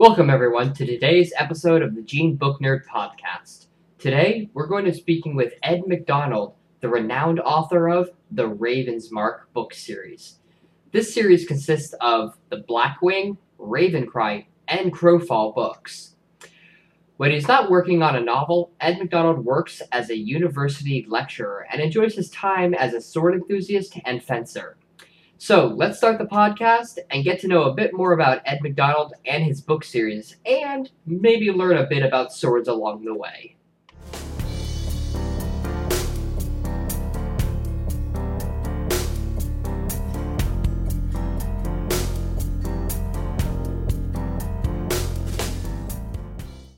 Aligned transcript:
Welcome, 0.00 0.30
everyone, 0.30 0.72
to 0.72 0.86
today's 0.86 1.30
episode 1.36 1.82
of 1.82 1.94
the 1.94 2.00
Gene 2.00 2.34
Book 2.34 2.58
Nerd 2.62 2.86
Podcast. 2.86 3.66
Today, 3.98 4.48
we're 4.54 4.66
going 4.66 4.86
to 4.86 4.92
be 4.92 4.96
speaking 4.96 5.36
with 5.36 5.52
Ed 5.62 5.82
McDonald, 5.86 6.54
the 6.80 6.88
renowned 6.88 7.38
author 7.38 7.90
of 7.90 8.08
the 8.30 8.48
Raven's 8.48 9.12
Mark 9.12 9.52
book 9.52 9.74
series. 9.74 10.38
This 10.90 11.12
series 11.12 11.44
consists 11.44 11.94
of 12.00 12.34
the 12.48 12.64
Blackwing, 12.66 13.36
Ravencry, 13.58 14.46
and 14.68 14.90
Crowfall 14.90 15.54
books. 15.54 16.16
When 17.18 17.30
he's 17.30 17.46
not 17.46 17.70
working 17.70 18.02
on 18.02 18.16
a 18.16 18.20
novel, 18.20 18.72
Ed 18.80 19.00
McDonald 19.00 19.44
works 19.44 19.82
as 19.92 20.08
a 20.08 20.16
university 20.16 21.04
lecturer 21.10 21.66
and 21.70 21.82
enjoys 21.82 22.14
his 22.14 22.30
time 22.30 22.72
as 22.72 22.94
a 22.94 23.02
sword 23.02 23.34
enthusiast 23.34 23.98
and 24.06 24.24
fencer. 24.24 24.78
So 25.42 25.68
let's 25.68 25.96
start 25.96 26.18
the 26.18 26.26
podcast 26.26 26.98
and 27.08 27.24
get 27.24 27.40
to 27.40 27.48
know 27.48 27.62
a 27.62 27.72
bit 27.72 27.94
more 27.94 28.12
about 28.12 28.42
Ed 28.44 28.58
McDonald 28.60 29.14
and 29.24 29.42
his 29.42 29.62
book 29.62 29.84
series, 29.84 30.36
and 30.44 30.90
maybe 31.06 31.50
learn 31.50 31.78
a 31.78 31.86
bit 31.86 32.02
about 32.02 32.34
swords 32.34 32.68
along 32.68 33.06
the 33.06 33.14
way. 33.14 33.56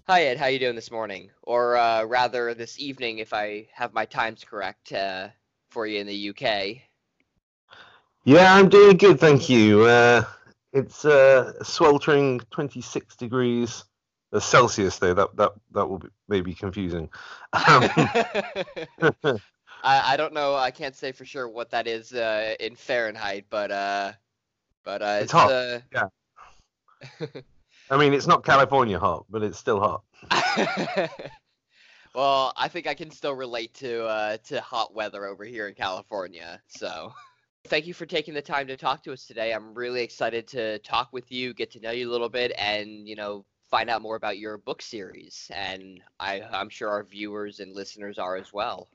Hi 0.06 0.27
Ed, 0.27 0.39
how 0.39 0.47
you 0.47 0.61
doing 0.61 0.77
this 0.77 0.92
morning, 0.92 1.31
or 1.42 1.77
uh, 1.77 2.05
rather 2.05 2.55
this 2.55 2.78
evening, 2.78 3.19
if 3.19 3.33
I 3.33 3.67
have 3.75 3.92
my 3.92 4.05
times 4.05 4.44
correct 4.44 4.92
uh, 4.92 5.31
for 5.70 5.84
you 5.89 5.98
in 5.98 6.06
the 6.06 6.31
UK? 6.31 6.92
Yeah, 8.25 8.55
I'm 8.55 8.69
doing 8.69 8.97
good, 8.97 9.19
thank 9.19 9.48
you. 9.48 9.83
Uh, 9.83 10.25
it's 10.73 11.05
uh, 11.05 11.53
sweltering 11.65 12.41
26 12.51 13.17
degrees 13.17 13.84
uh, 14.33 14.39
Celsius, 14.39 14.98
though. 14.98 15.12
That 15.12 15.34
that 15.37 15.53
that 15.73 15.89
will 15.89 15.98
be 15.98 16.09
maybe 16.28 16.55
confusing. 16.55 17.09
Um, 17.53 17.89
I, 19.84 20.12
I 20.12 20.17
don't 20.17 20.33
know. 20.33 20.55
I 20.55 20.70
can't 20.70 20.95
say 20.95 21.11
for 21.11 21.25
sure 21.25 21.48
what 21.48 21.70
that 21.70 21.89
is 21.89 22.12
uh, 22.12 22.55
in 22.61 22.77
Fahrenheit, 22.77 23.47
but 23.50 23.73
uh, 23.73 24.12
but 24.84 25.03
uh, 25.03 25.19
it's, 25.20 25.25
it's 25.25 25.33
hot. 25.33 25.50
Uh... 25.50 25.81
Yeah. 25.93 26.06
I 27.91 27.97
mean, 27.97 28.15
it's 28.15 28.28
not 28.28 28.45
California 28.45 29.00
hot, 29.00 29.27
but 29.28 29.43
it's 29.43 29.59
still 29.59 29.81
hot. 29.81 30.05
well, 32.15 32.53
I 32.56 32.69
think 32.69 32.87
I 32.87 32.95
can 32.95 33.11
still 33.11 33.34
relate 33.34 33.75
to 33.75 34.05
uh, 34.06 34.37
to 34.45 34.61
hot 34.61 34.95
weather 34.95 35.27
over 35.27 35.45
here 35.45 35.67
in 35.67 35.75
California. 35.75 36.62
So. 36.69 37.12
Thank 37.67 37.87
you 37.87 37.95
for 37.95 38.07
taking 38.07 38.35
the 38.35 38.43
time 38.43 38.67
to 38.67 38.77
talk 38.77 39.05
to 39.05 39.13
us 39.13 39.25
today. 39.25 39.55
I'm 39.55 39.73
really 39.73 40.03
excited 40.03 40.49
to 40.49 40.79
talk 40.81 41.13
with 41.13 41.31
you, 41.31 41.55
get 41.55 41.71
to 41.73 41.81
know 41.81 41.93
you 41.93 42.11
a 42.11 42.13
little 42.13 42.29
bit, 42.29 42.53
and 42.59 43.09
you 43.09 43.15
know, 43.15 43.45
find 43.71 43.89
out 43.89 44.03
more 44.03 44.17
about 44.17 44.39
your 44.39 44.59
book 44.59 44.83
series. 44.83 45.51
And 45.55 46.01
I, 46.19 46.43
I'm 46.43 46.69
sure 46.69 46.89
our 46.91 47.05
viewers 47.05 47.61
and 47.61 47.73
listeners 47.73 48.19
are 48.19 48.37
as 48.37 48.53
well. 48.53 48.89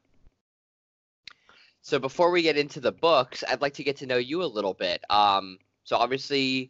So 1.82 1.98
before 1.98 2.30
we 2.30 2.42
get 2.42 2.58
into 2.58 2.82
the 2.82 2.92
books, 2.92 3.44
I'd 3.48 3.62
like 3.62 3.74
to 3.76 3.84
get 3.84 3.96
to 3.98 4.06
know 4.06 4.18
you 4.18 4.44
a 4.44 4.46
little 4.46 4.74
bit. 4.74 5.02
Um, 5.10 5.58
so 5.86 5.96
obviously, 5.96 6.70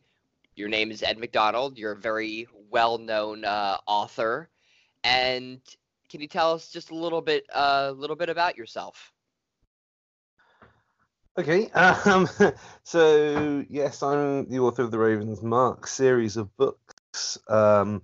your 0.55 0.69
name 0.69 0.91
is 0.91 1.01
Ed 1.01 1.17
McDonald. 1.17 1.79
You're 1.79 1.93
a 1.93 1.99
very 1.99 2.47
well-known 2.69 3.43
uh, 3.43 3.77
author, 3.87 4.49
and 5.03 5.59
can 6.09 6.21
you 6.21 6.27
tell 6.27 6.53
us 6.53 6.69
just 6.69 6.91
a 6.91 6.95
little 6.95 7.21
bit, 7.21 7.45
a 7.53 7.59
uh, 7.59 7.93
little 7.97 8.15
bit 8.15 8.29
about 8.29 8.55
yourself? 8.55 9.11
Okay, 11.37 11.69
um, 11.75 12.27
so 12.83 13.63
yes, 13.69 14.01
I'm 14.01 14.49
the 14.49 14.57
author 14.57 14.81
of 14.81 14.89
the 14.89 14.97
Ravens 14.97 15.43
Mark 15.43 15.85
series 15.85 16.35
of 16.35 16.55
books. 16.57 17.37
Um, 17.47 18.01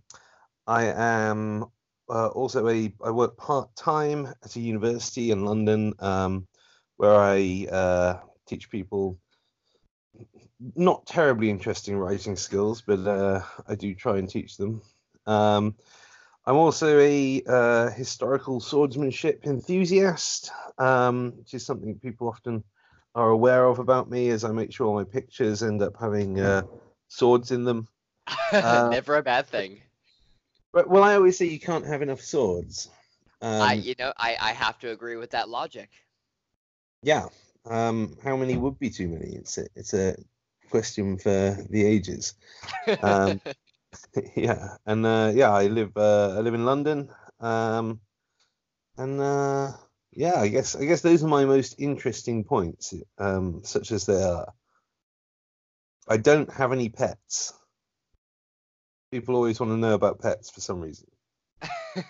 I 0.68 0.84
am 0.86 1.66
uh, 2.08 2.28
also 2.28 2.68
a 2.70 2.94
I 3.04 3.10
work 3.10 3.36
part 3.36 3.76
time 3.76 4.28
at 4.44 4.56
a 4.56 4.60
university 4.60 5.32
in 5.32 5.46
London 5.46 5.96
um, 5.98 6.48
where 6.98 7.16
I 7.16 7.68
uh, 7.72 8.20
teach 8.46 8.70
people 8.70 9.18
not 10.76 11.08
terribly 11.08 11.50
interesting 11.50 11.98
writing 11.98 12.36
skills, 12.36 12.84
but 12.86 13.00
uh, 13.08 13.42
I 13.68 13.74
do 13.74 13.96
try 13.96 14.20
and 14.20 14.30
teach 14.30 14.58
them. 14.58 14.84
Um, 15.26 15.74
I'm 16.46 16.58
also 16.58 17.00
a 17.00 17.42
uh, 17.48 17.90
historical 17.90 18.60
swordsmanship 18.60 19.48
enthusiast, 19.48 20.52
um, 20.78 21.34
which 21.38 21.56
is 21.56 21.66
something 21.66 21.98
people 21.98 22.28
often 22.28 22.64
are 23.16 23.30
aware 23.30 23.66
of 23.66 23.80
about 23.80 24.10
me 24.10 24.30
is 24.30 24.44
I 24.44 24.52
make 24.52 24.74
sure 24.74 24.94
my 24.96 25.04
pictures 25.04 25.64
end 25.64 25.82
up 25.82 25.96
having 26.00 26.40
uh, 26.40 26.64
swords 27.08 27.52
in 27.52 27.64
them. 27.64 27.88
Uh, 28.54 28.90
Never 28.92 29.18
a 29.18 29.24
bad 29.24 29.48
thing. 29.48 29.82
But 30.72 30.88
well, 30.88 31.04
I 31.04 31.16
always 31.16 31.38
say 31.38 31.46
you 31.46 31.60
can't 31.60 31.86
have 31.86 32.04
enough 32.04 32.22
swords. 32.22 32.88
Um, 33.42 33.62
I, 33.62 33.74
you 33.74 33.96
know, 33.98 34.14
I, 34.16 34.38
I 34.40 34.52
have 34.52 34.78
to 34.80 34.92
agree 34.92 35.16
with 35.16 35.32
that 35.32 35.50
logic. 35.50 35.90
Yeah. 37.02 37.30
Um, 37.66 38.16
how 38.24 38.38
many 38.38 38.56
would 38.58 38.78
be 38.78 38.92
too 38.92 39.08
many? 39.08 39.36
It's 39.36 39.58
a, 39.58 39.66
it's 39.76 39.94
a 39.96 40.16
question 40.70 41.18
for 41.18 41.58
the 41.70 41.84
ages. 41.84 42.36
Um, 43.02 43.42
yeah, 44.36 44.78
and 44.86 45.06
uh, 45.06 45.32
yeah, 45.34 45.52
I 45.52 45.68
live 45.68 45.96
uh, 45.96 46.36
I 46.38 46.40
live 46.40 46.54
in 46.54 46.66
London, 46.66 47.10
um, 47.40 48.00
and 48.98 49.22
uh, 49.22 49.72
yeah, 50.16 50.40
I 50.40 50.48
guess 50.48 50.76
I 50.76 50.86
guess 50.86 51.02
those 51.02 51.24
are 51.24 51.28
my 51.28 51.46
most 51.46 51.76
interesting 51.80 52.44
points, 52.44 52.94
um, 53.18 53.62
such 53.64 53.92
as 53.92 54.06
they 54.06 54.22
are. 54.22 54.54
I 56.08 56.18
don't 56.18 56.52
have 56.52 56.72
any 56.72 56.90
pets. 56.90 57.54
People 59.12 59.36
always 59.36 59.60
want 59.60 59.72
to 59.72 59.78
know 59.78 59.94
about 59.94 60.20
pets 60.20 60.50
for 60.50 60.60
some 60.60 60.82
reason. 60.82 61.08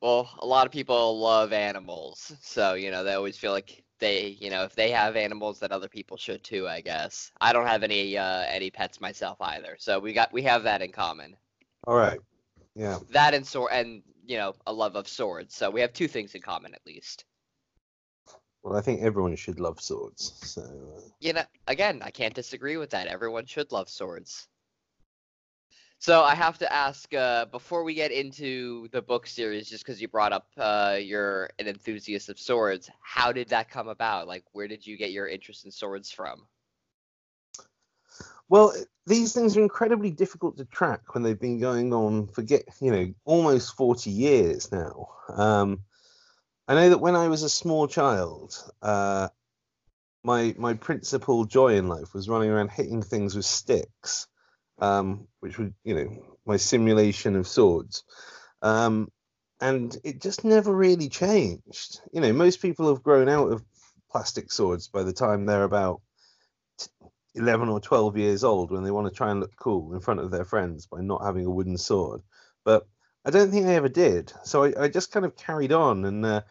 well, 0.00 0.28
a 0.40 0.46
lot 0.46 0.66
of 0.66 0.72
people 0.72 1.18
love 1.20 1.52
animals, 1.52 2.32
so 2.42 2.74
you 2.74 2.90
know 2.90 3.04
they 3.04 3.14
always 3.14 3.36
feel 3.36 3.52
like 3.52 3.84
they, 3.98 4.36
you 4.40 4.50
know, 4.50 4.64
if 4.64 4.74
they 4.74 4.90
have 4.90 5.16
animals, 5.16 5.60
that 5.60 5.72
other 5.72 5.88
people 5.88 6.16
should 6.16 6.42
too. 6.42 6.68
I 6.68 6.80
guess 6.80 7.30
I 7.40 7.52
don't 7.52 7.66
have 7.66 7.82
any 7.82 8.18
uh, 8.18 8.44
any 8.48 8.70
pets 8.70 9.00
myself 9.00 9.38
either, 9.40 9.76
so 9.78 9.98
we 9.98 10.12
got 10.12 10.32
we 10.32 10.42
have 10.42 10.64
that 10.64 10.82
in 10.82 10.92
common. 10.92 11.36
All 11.86 11.96
right. 11.96 12.20
Yeah. 12.74 12.98
That 13.10 13.34
and 13.34 13.46
sword 13.46 13.70
and 13.72 14.02
you 14.26 14.36
know 14.36 14.54
a 14.66 14.72
love 14.72 14.96
of 14.96 15.08
swords, 15.08 15.54
so 15.54 15.70
we 15.70 15.80
have 15.80 15.92
two 15.92 16.08
things 16.08 16.34
in 16.34 16.42
common 16.42 16.74
at 16.74 16.84
least. 16.86 17.25
Well, 18.66 18.76
I 18.76 18.80
think 18.80 19.00
everyone 19.00 19.36
should 19.36 19.60
love 19.60 19.80
swords. 19.80 20.32
So. 20.42 20.60
Uh... 20.60 21.00
You 21.20 21.34
know, 21.34 21.44
again, 21.68 22.02
I 22.02 22.10
can't 22.10 22.34
disagree 22.34 22.76
with 22.76 22.90
that. 22.90 23.06
Everyone 23.06 23.46
should 23.46 23.70
love 23.70 23.88
swords. 23.88 24.48
So 26.00 26.24
I 26.24 26.34
have 26.34 26.58
to 26.58 26.72
ask 26.72 27.14
uh, 27.14 27.44
before 27.44 27.84
we 27.84 27.94
get 27.94 28.10
into 28.10 28.88
the 28.90 29.00
book 29.00 29.28
series, 29.28 29.70
just 29.70 29.84
because 29.84 30.02
you 30.02 30.08
brought 30.08 30.32
up 30.32 30.48
uh, 30.56 30.98
you're 31.00 31.48
an 31.60 31.68
enthusiast 31.68 32.28
of 32.28 32.40
swords, 32.40 32.90
how 33.00 33.30
did 33.30 33.50
that 33.50 33.70
come 33.70 33.86
about? 33.86 34.26
Like, 34.26 34.42
where 34.50 34.66
did 34.66 34.84
you 34.84 34.96
get 34.96 35.12
your 35.12 35.28
interest 35.28 35.64
in 35.64 35.70
swords 35.70 36.10
from? 36.10 36.48
Well, 38.48 38.74
these 39.06 39.32
things 39.32 39.56
are 39.56 39.62
incredibly 39.62 40.10
difficult 40.10 40.56
to 40.56 40.64
track 40.64 41.14
when 41.14 41.22
they've 41.22 41.38
been 41.38 41.60
going 41.60 41.92
on 41.92 42.26
for 42.26 42.42
get 42.42 42.64
you 42.80 42.90
know 42.90 43.14
almost 43.24 43.76
forty 43.76 44.10
years 44.10 44.72
now. 44.72 45.10
Um, 45.28 45.82
I 46.68 46.74
know 46.74 46.90
that 46.90 46.98
when 46.98 47.14
I 47.14 47.28
was 47.28 47.42
a 47.42 47.48
small 47.48 47.86
child, 47.86 48.56
uh, 48.82 49.28
my 50.24 50.54
my 50.58 50.74
principal 50.74 51.44
joy 51.44 51.76
in 51.76 51.86
life 51.88 52.12
was 52.12 52.28
running 52.28 52.50
around 52.50 52.70
hitting 52.70 53.02
things 53.02 53.36
with 53.36 53.44
sticks, 53.44 54.26
um, 54.78 55.28
which 55.40 55.58
would 55.58 55.74
you 55.84 55.94
know 55.94 56.36
my 56.44 56.56
simulation 56.56 57.36
of 57.36 57.46
swords, 57.46 58.02
um, 58.62 59.08
and 59.60 59.96
it 60.02 60.20
just 60.20 60.44
never 60.44 60.74
really 60.74 61.08
changed. 61.08 62.00
You 62.12 62.20
know, 62.20 62.32
most 62.32 62.60
people 62.60 62.88
have 62.88 63.02
grown 63.02 63.28
out 63.28 63.52
of 63.52 63.64
plastic 64.10 64.50
swords 64.50 64.88
by 64.88 65.04
the 65.04 65.12
time 65.12 65.46
they're 65.46 65.62
about 65.62 66.00
11 67.36 67.68
or 67.68 67.80
12 67.80 68.16
years 68.16 68.42
old 68.42 68.72
when 68.72 68.82
they 68.82 68.90
want 68.90 69.06
to 69.06 69.14
try 69.14 69.30
and 69.30 69.40
look 69.40 69.54
cool 69.56 69.94
in 69.94 70.00
front 70.00 70.20
of 70.20 70.30
their 70.30 70.44
friends 70.44 70.86
by 70.86 71.00
not 71.00 71.22
having 71.22 71.46
a 71.46 71.50
wooden 71.50 71.76
sword. 71.76 72.22
But 72.64 72.86
I 73.26 73.30
don't 73.30 73.50
think 73.50 73.66
I 73.66 73.74
ever 73.74 73.88
did. 73.88 74.32
So 74.44 74.64
I, 74.64 74.84
I 74.84 74.88
just 74.88 75.10
kind 75.10 75.26
of 75.26 75.36
carried 75.36 75.72
on, 75.72 76.04
and 76.04 76.24
uh, 76.24 76.42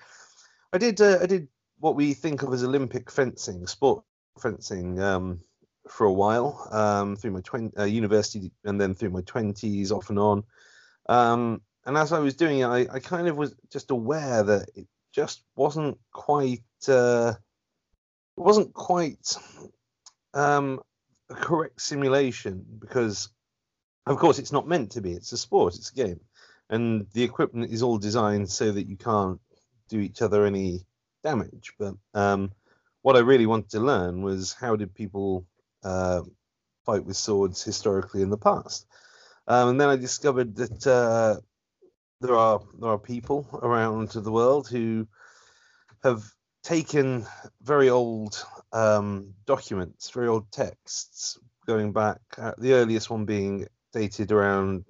I 0.73 0.77
did. 0.77 0.99
Uh, 0.99 1.19
I 1.21 1.25
did 1.25 1.47
what 1.79 1.95
we 1.95 2.13
think 2.13 2.43
of 2.43 2.53
as 2.53 2.63
Olympic 2.63 3.09
fencing, 3.09 3.65
sport 3.65 4.03
fencing, 4.37 4.99
um, 4.99 5.39
for 5.87 6.05
a 6.05 6.11
while 6.13 6.67
um, 6.71 7.15
through 7.15 7.31
my 7.31 7.41
20, 7.41 7.77
uh, 7.77 7.85
university, 7.85 8.51
and 8.65 8.79
then 8.79 8.93
through 8.93 9.11
my 9.11 9.21
twenties, 9.21 9.91
off 9.91 10.09
and 10.09 10.19
on. 10.19 10.43
Um, 11.07 11.61
and 11.85 11.97
as 11.97 12.11
I 12.11 12.19
was 12.19 12.35
doing 12.35 12.59
it, 12.59 12.65
I, 12.65 12.87
I, 12.91 12.99
kind 12.99 13.29
of 13.29 13.37
was 13.37 13.55
just 13.71 13.91
aware 13.91 14.43
that 14.43 14.69
it 14.75 14.87
just 15.13 15.43
wasn't 15.55 15.97
quite. 16.11 16.63
Uh, 16.89 17.35
it 18.37 18.41
wasn't 18.41 18.73
quite 18.73 19.37
um, 20.33 20.81
a 21.29 21.35
correct 21.35 21.79
simulation 21.79 22.65
because, 22.79 23.29
of 24.07 24.17
course, 24.17 24.39
it's 24.39 24.51
not 24.51 24.67
meant 24.67 24.91
to 24.91 25.01
be. 25.01 25.13
It's 25.13 25.31
a 25.31 25.37
sport. 25.37 25.75
It's 25.75 25.91
a 25.91 25.95
game 25.95 26.19
and 26.69 27.05
the 27.13 27.23
equipment 27.23 27.71
is 27.71 27.83
all 27.83 27.97
designed 27.97 28.49
so 28.49 28.71
that 28.71 28.87
you 28.87 28.97
can't 28.97 29.39
do 29.89 29.99
each 29.99 30.21
other 30.21 30.45
any 30.45 30.85
damage. 31.23 31.73
But 31.77 31.95
um, 32.13 32.51
what 33.01 33.15
I 33.15 33.19
really 33.19 33.45
wanted 33.45 33.69
to 33.71 33.79
learn 33.79 34.21
was 34.21 34.53
how 34.53 34.75
did 34.75 34.93
people 34.93 35.45
uh, 35.83 36.21
fight 36.85 37.05
with 37.05 37.17
swords 37.17 37.63
historically 37.63 38.21
in 38.21 38.29
the 38.29 38.37
past. 38.37 38.87
Um, 39.47 39.69
and 39.69 39.81
then 39.81 39.89
I 39.89 39.95
discovered 39.95 40.55
that 40.55 40.87
uh, 40.87 41.39
there 42.21 42.35
are 42.35 42.61
there 42.79 42.89
are 42.89 42.99
people 42.99 43.47
around 43.61 44.09
the 44.09 44.31
world 44.31 44.67
who 44.67 45.07
have 46.03 46.23
taken 46.63 47.27
very 47.61 47.89
old 47.89 48.43
um, 48.73 49.33
documents, 49.45 50.09
very 50.09 50.27
old 50.27 50.51
texts, 50.51 51.37
going 51.67 51.91
back. 51.91 52.21
Uh, 52.37 52.53
the 52.57 52.73
earliest 52.73 53.09
one 53.09 53.25
being 53.25 53.67
dated 53.93 54.31
around 54.31 54.85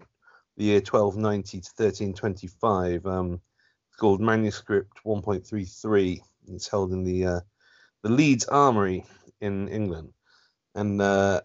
the 0.57 0.65
year 0.65 0.75
1290 0.79 1.61
to 1.61 1.71
1325. 1.75 3.05
Um, 3.05 3.41
it's 3.89 3.99
called 3.99 4.21
Manuscript 4.21 5.03
1.33. 5.05 6.21
It's 6.47 6.67
held 6.67 6.91
in 6.91 7.03
the 7.03 7.25
uh, 7.25 7.39
the 8.03 8.09
Leeds 8.09 8.45
Armory 8.45 9.05
in 9.41 9.67
England, 9.69 10.13
and 10.75 11.01
uh, 11.01 11.41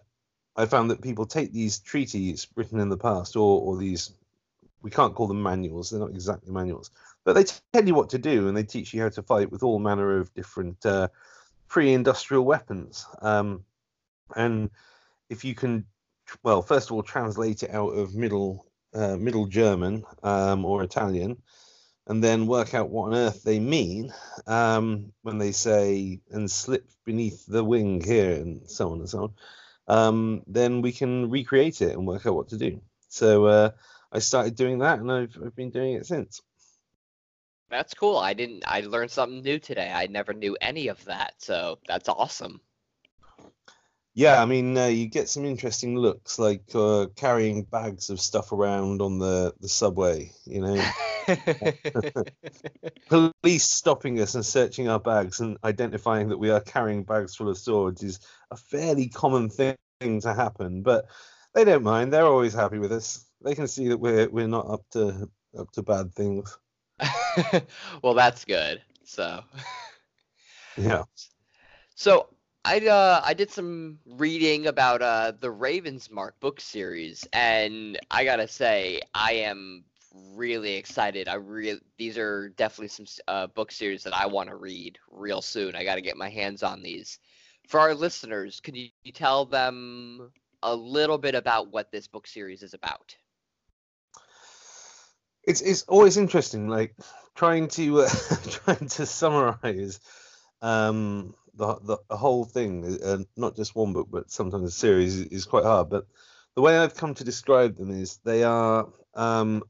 I 0.55 0.65
found 0.65 0.91
that 0.91 1.01
people 1.01 1.25
take 1.25 1.51
these 1.51 1.79
treaties 1.79 2.47
written 2.55 2.79
in 2.79 2.89
the 2.89 2.97
past, 2.97 3.35
or 3.35 3.61
or 3.61 3.77
these 3.77 4.13
we 4.83 4.91
can't 4.91 5.15
call 5.15 5.27
them 5.27 5.41
manuals; 5.41 5.89
they're 5.89 5.99
not 5.99 6.11
exactly 6.11 6.51
manuals, 6.51 6.91
but 7.23 7.33
they 7.33 7.45
tell 7.73 7.87
you 7.87 7.95
what 7.95 8.09
to 8.09 8.17
do 8.17 8.47
and 8.47 8.55
they 8.55 8.63
teach 8.63 8.93
you 8.93 9.01
how 9.01 9.09
to 9.09 9.23
fight 9.23 9.51
with 9.51 9.63
all 9.63 9.79
manner 9.79 10.19
of 10.19 10.33
different 10.33 10.85
uh, 10.85 11.07
pre-industrial 11.67 12.43
weapons. 12.43 13.05
Um, 13.21 13.63
and 14.35 14.69
if 15.29 15.43
you 15.43 15.55
can, 15.55 15.85
well, 16.43 16.61
first 16.61 16.89
of 16.89 16.93
all, 16.93 17.03
translate 17.03 17.63
it 17.63 17.71
out 17.71 17.89
of 17.89 18.15
Middle 18.15 18.65
uh, 18.93 19.15
Middle 19.17 19.47
German 19.47 20.03
um, 20.23 20.65
or 20.65 20.83
Italian, 20.83 21.41
and 22.07 22.23
then 22.23 22.47
work 22.47 22.73
out 22.73 22.89
what 22.89 23.07
on 23.07 23.15
earth 23.15 23.43
they 23.43 23.59
mean 23.59 24.13
um, 24.47 25.13
when 25.21 25.37
they 25.37 25.51
say 25.51 26.19
and 26.31 26.49
slip 26.49 26.89
beneath 27.05 27.45
the 27.45 27.63
wing 27.63 28.01
here 28.03 28.33
and 28.33 28.69
so 28.69 28.91
on 28.91 28.99
and 28.99 29.09
so 29.09 29.23
on. 29.23 29.33
Um, 29.87 30.43
then 30.47 30.81
we 30.81 30.91
can 30.91 31.29
recreate 31.29 31.81
it 31.81 31.93
and 31.93 32.07
work 32.07 32.25
out 32.25 32.35
what 32.35 32.49
to 32.49 32.57
do. 32.57 32.81
So 33.09 33.45
uh, 33.45 33.71
I 34.11 34.19
started 34.19 34.55
doing 34.55 34.79
that, 34.79 34.99
and 34.99 35.11
I've 35.11 35.37
I've 35.43 35.55
been 35.55 35.71
doing 35.71 35.93
it 35.93 36.05
since. 36.05 36.41
That's 37.69 37.93
cool. 37.93 38.17
I 38.17 38.33
didn't. 38.33 38.63
I 38.67 38.81
learned 38.81 39.11
something 39.11 39.41
new 39.41 39.57
today. 39.57 39.91
I 39.93 40.07
never 40.07 40.33
knew 40.33 40.57
any 40.59 40.89
of 40.89 41.03
that. 41.05 41.35
So 41.37 41.79
that's 41.87 42.09
awesome. 42.09 42.59
Yeah, 44.13 44.41
I 44.41 44.45
mean, 44.45 44.77
uh, 44.77 44.87
you 44.87 45.07
get 45.07 45.29
some 45.29 45.45
interesting 45.45 45.95
looks, 45.95 46.37
like 46.37 46.63
uh, 46.75 47.07
carrying 47.15 47.63
bags 47.63 48.09
of 48.09 48.19
stuff 48.19 48.51
around 48.51 49.01
on 49.01 49.19
the 49.19 49.53
the 49.61 49.69
subway. 49.69 50.33
You 50.45 50.61
know, 50.61 50.83
police 53.41 53.63
stopping 53.63 54.19
us 54.19 54.35
and 54.35 54.45
searching 54.45 54.89
our 54.89 54.99
bags 54.99 55.39
and 55.39 55.57
identifying 55.63 56.27
that 56.29 56.39
we 56.39 56.49
are 56.49 56.59
carrying 56.59 57.03
bags 57.03 57.35
full 57.35 57.47
of 57.47 57.57
swords 57.57 58.03
is 58.03 58.19
a 58.51 58.57
fairly 58.57 59.07
common 59.07 59.49
thing 59.49 59.77
to 60.01 60.33
happen. 60.33 60.81
But 60.81 61.05
they 61.53 61.63
don't 61.63 61.83
mind. 61.83 62.11
They're 62.11 62.25
always 62.25 62.53
happy 62.53 62.79
with 62.79 62.91
us. 62.91 63.25
They 63.41 63.55
can 63.55 63.69
see 63.69 63.87
that 63.89 63.97
we're 63.97 64.29
we're 64.29 64.47
not 64.47 64.69
up 64.69 64.83
to 64.91 65.29
up 65.57 65.71
to 65.71 65.83
bad 65.83 66.13
things. 66.13 66.57
well, 68.03 68.13
that's 68.13 68.43
good. 68.43 68.81
So. 69.05 69.41
Yeah. 70.77 71.03
So 71.95 72.27
I 72.63 72.79
uh 72.79 73.21
I 73.23 73.33
did 73.33 73.51
some 73.51 73.99
reading 74.05 74.67
about 74.67 75.01
uh 75.01 75.33
the 75.39 75.51
Raven's 75.51 76.11
Mark 76.11 76.39
book 76.39 76.59
series, 76.59 77.27
and 77.33 77.99
I 78.11 78.23
gotta 78.23 78.47
say 78.47 79.01
I 79.13 79.33
am 79.33 79.85
really 80.35 80.73
excited. 80.73 81.27
I 81.27 81.35
really 81.35 81.79
these 81.97 82.17
are 82.17 82.49
definitely 82.49 82.89
some 82.89 83.05
uh, 83.27 83.47
book 83.47 83.71
series 83.71 84.03
that 84.03 84.15
I 84.15 84.27
want 84.27 84.49
to 84.49 84.55
read 84.55 84.97
real 85.09 85.41
soon. 85.41 85.75
I 85.75 85.83
got 85.83 85.95
to 85.95 86.01
get 86.01 86.17
my 86.17 86.29
hands 86.29 86.63
on 86.63 86.81
these. 86.81 87.19
For 87.67 87.79
our 87.79 87.93
listeners, 87.93 88.59
could 88.59 88.75
you, 88.75 88.89
you 89.03 89.11
tell 89.11 89.45
them 89.45 90.31
a 90.63 90.75
little 90.75 91.17
bit 91.17 91.35
about 91.35 91.71
what 91.71 91.91
this 91.91 92.07
book 92.07 92.27
series 92.27 92.63
is 92.63 92.73
about? 92.73 93.15
It's 95.43 95.61
it's 95.61 95.83
always 95.83 96.17
interesting, 96.17 96.67
like 96.67 96.95
trying 97.35 97.67
to 97.69 98.01
uh, 98.01 98.09
trying 98.49 98.87
to 98.87 99.05
summarize 99.05 99.99
um 100.61 101.33
the, 101.61 101.97
the, 102.09 102.17
whole 102.17 102.43
thing, 102.43 102.97
uh, 103.03 103.19
not 103.37 103.55
just 103.55 103.75
one 103.75 103.93
book, 103.93 104.07
but 104.11 104.31
sometimes 104.31 104.63
a 104.63 104.71
series, 104.71 105.15
is, 105.15 105.27
is, 105.27 105.45
quite 105.45 105.63
hard. 105.63 105.89
But 105.89 106.07
the 106.55 106.61
way 106.61 106.77
I've 106.77 106.95
come 106.95 107.13
to 107.15 107.23
describe 107.23 107.75
them 107.75 107.91
is 107.91 108.19
they 108.23 108.43
are 108.43 108.87
um, 109.13 109.63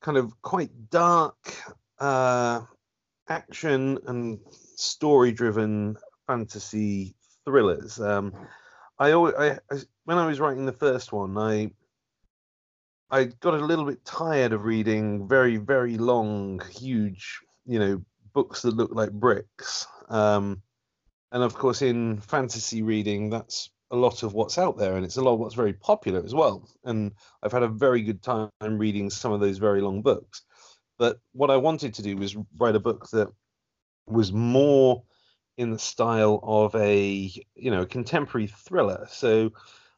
kind 0.00 0.18
of 0.18 0.40
quite 0.42 0.90
dark 0.90 1.54
uh, 1.98 2.62
action 3.28 3.98
and 4.06 4.38
story-driven 4.76 5.96
fantasy 6.26 7.14
thrillers. 7.44 7.98
Um, 7.98 8.34
I, 8.98 9.12
always, 9.12 9.34
I, 9.34 9.58
I 9.70 9.78
when 10.04 10.18
I 10.18 10.26
was 10.26 10.40
writing 10.40 10.66
the 10.66 10.72
first 10.72 11.12
one, 11.12 11.38
I 11.38 11.70
I 13.10 13.24
got 13.24 13.54
a 13.54 13.64
little 13.64 13.86
bit 13.86 14.04
tired 14.04 14.52
of 14.52 14.64
reading 14.64 15.26
very 15.26 15.56
very 15.56 15.96
long, 15.96 16.60
huge, 16.70 17.40
you 17.64 17.78
know, 17.78 18.02
books 18.34 18.62
that 18.62 18.76
look 18.76 18.90
like 18.92 19.10
bricks. 19.12 19.86
Um, 20.10 20.62
and 21.32 21.42
of 21.42 21.54
course 21.54 21.82
in 21.82 22.20
fantasy 22.20 22.82
reading 22.82 23.30
that's 23.30 23.70
a 23.90 23.96
lot 23.96 24.22
of 24.22 24.34
what's 24.34 24.58
out 24.58 24.76
there 24.76 24.96
and 24.96 25.04
it's 25.04 25.16
a 25.16 25.22
lot 25.22 25.34
of 25.34 25.40
what's 25.40 25.54
very 25.54 25.72
popular 25.72 26.22
as 26.24 26.34
well. 26.34 26.68
And 26.84 27.12
i've 27.42 27.52
had 27.52 27.62
a 27.62 27.68
very 27.68 28.02
good 28.02 28.22
time 28.22 28.50
reading 28.60 29.10
some 29.10 29.32
of 29.32 29.40
those 29.40 29.58
very 29.58 29.80
long 29.80 30.02
books. 30.02 30.42
But 30.98 31.18
what 31.32 31.50
i 31.50 31.56
wanted 31.56 31.94
to 31.94 32.02
do 32.02 32.16
was 32.16 32.36
write 32.58 32.76
a 32.76 32.80
book 32.80 33.08
that 33.10 33.28
was 34.06 34.32
more 34.32 35.02
in 35.56 35.70
the 35.70 35.78
style 35.78 36.40
of 36.42 36.74
a 36.76 37.32
you 37.54 37.70
know 37.70 37.84
contemporary 37.86 38.46
thriller. 38.46 39.06
So 39.10 39.50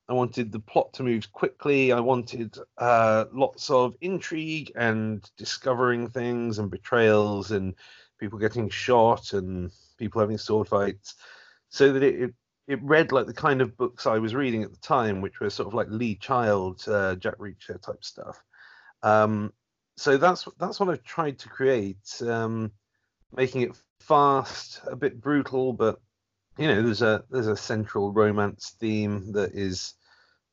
i 0.09 0.13
wanted 0.13 0.53
the 0.53 0.61
plot 0.61 0.93
to 0.95 1.03
move 1.03 1.33
quickly. 1.33 1.93
I 1.93 2.01
wanted 2.01 2.57
uh, 2.79 3.27
lots 3.33 3.71
of 3.71 3.97
intrigue 4.01 4.73
and 4.77 5.29
discovering 5.37 6.09
things 6.09 6.59
and 6.59 6.71
betrayals 6.71 7.51
and 7.51 7.75
people 8.19 8.39
getting 8.39 8.69
shot 8.69 9.33
and 9.33 9.71
people 10.01 10.21
having 10.21 10.39
sword 10.39 10.67
fights, 10.67 11.15
so 11.69 11.93
that 11.93 12.03
it, 12.03 12.21
it, 12.23 12.35
it 12.67 12.83
read 12.83 13.13
like 13.13 13.27
the 13.27 13.35
kind 13.35 13.61
of 13.61 13.77
books 13.77 14.07
I 14.07 14.19
was 14.19 14.35
reading 14.35 14.65
at 14.65 14.73
the 14.73 14.81
time, 14.81 15.21
which 15.21 15.39
were 15.39 15.51
sort 15.51 15.69
of 15.69 15.75
like 15.75 15.89
Lee 15.91 16.17
Child, 16.17 16.83
uh, 16.89 17.15
Jack 17.15 17.39
Reacher 17.39 17.81
type 17.81 18.03
stuff. 18.03 18.43
Um, 19.03 19.53
so 19.97 20.17
that's 20.17 20.49
that's 20.59 20.81
what 20.81 20.89
I've 20.89 21.05
tried 21.05 21.39
to 21.41 21.49
create, 21.49 22.23
um, 22.23 22.73
making 23.37 23.63
it 23.63 23.77
fast, 24.01 24.81
a 24.87 24.97
bit 24.97 25.21
brutal, 25.21 25.73
but 25.73 26.01
you 26.59 26.69
know, 26.69 26.83
there's 26.83 27.03
a 27.03 27.25
there's 27.31 27.47
a 27.47 27.57
central 27.57 28.13
romance 28.13 28.77
theme 28.81 29.33
that 29.33 29.55
is 29.55 29.95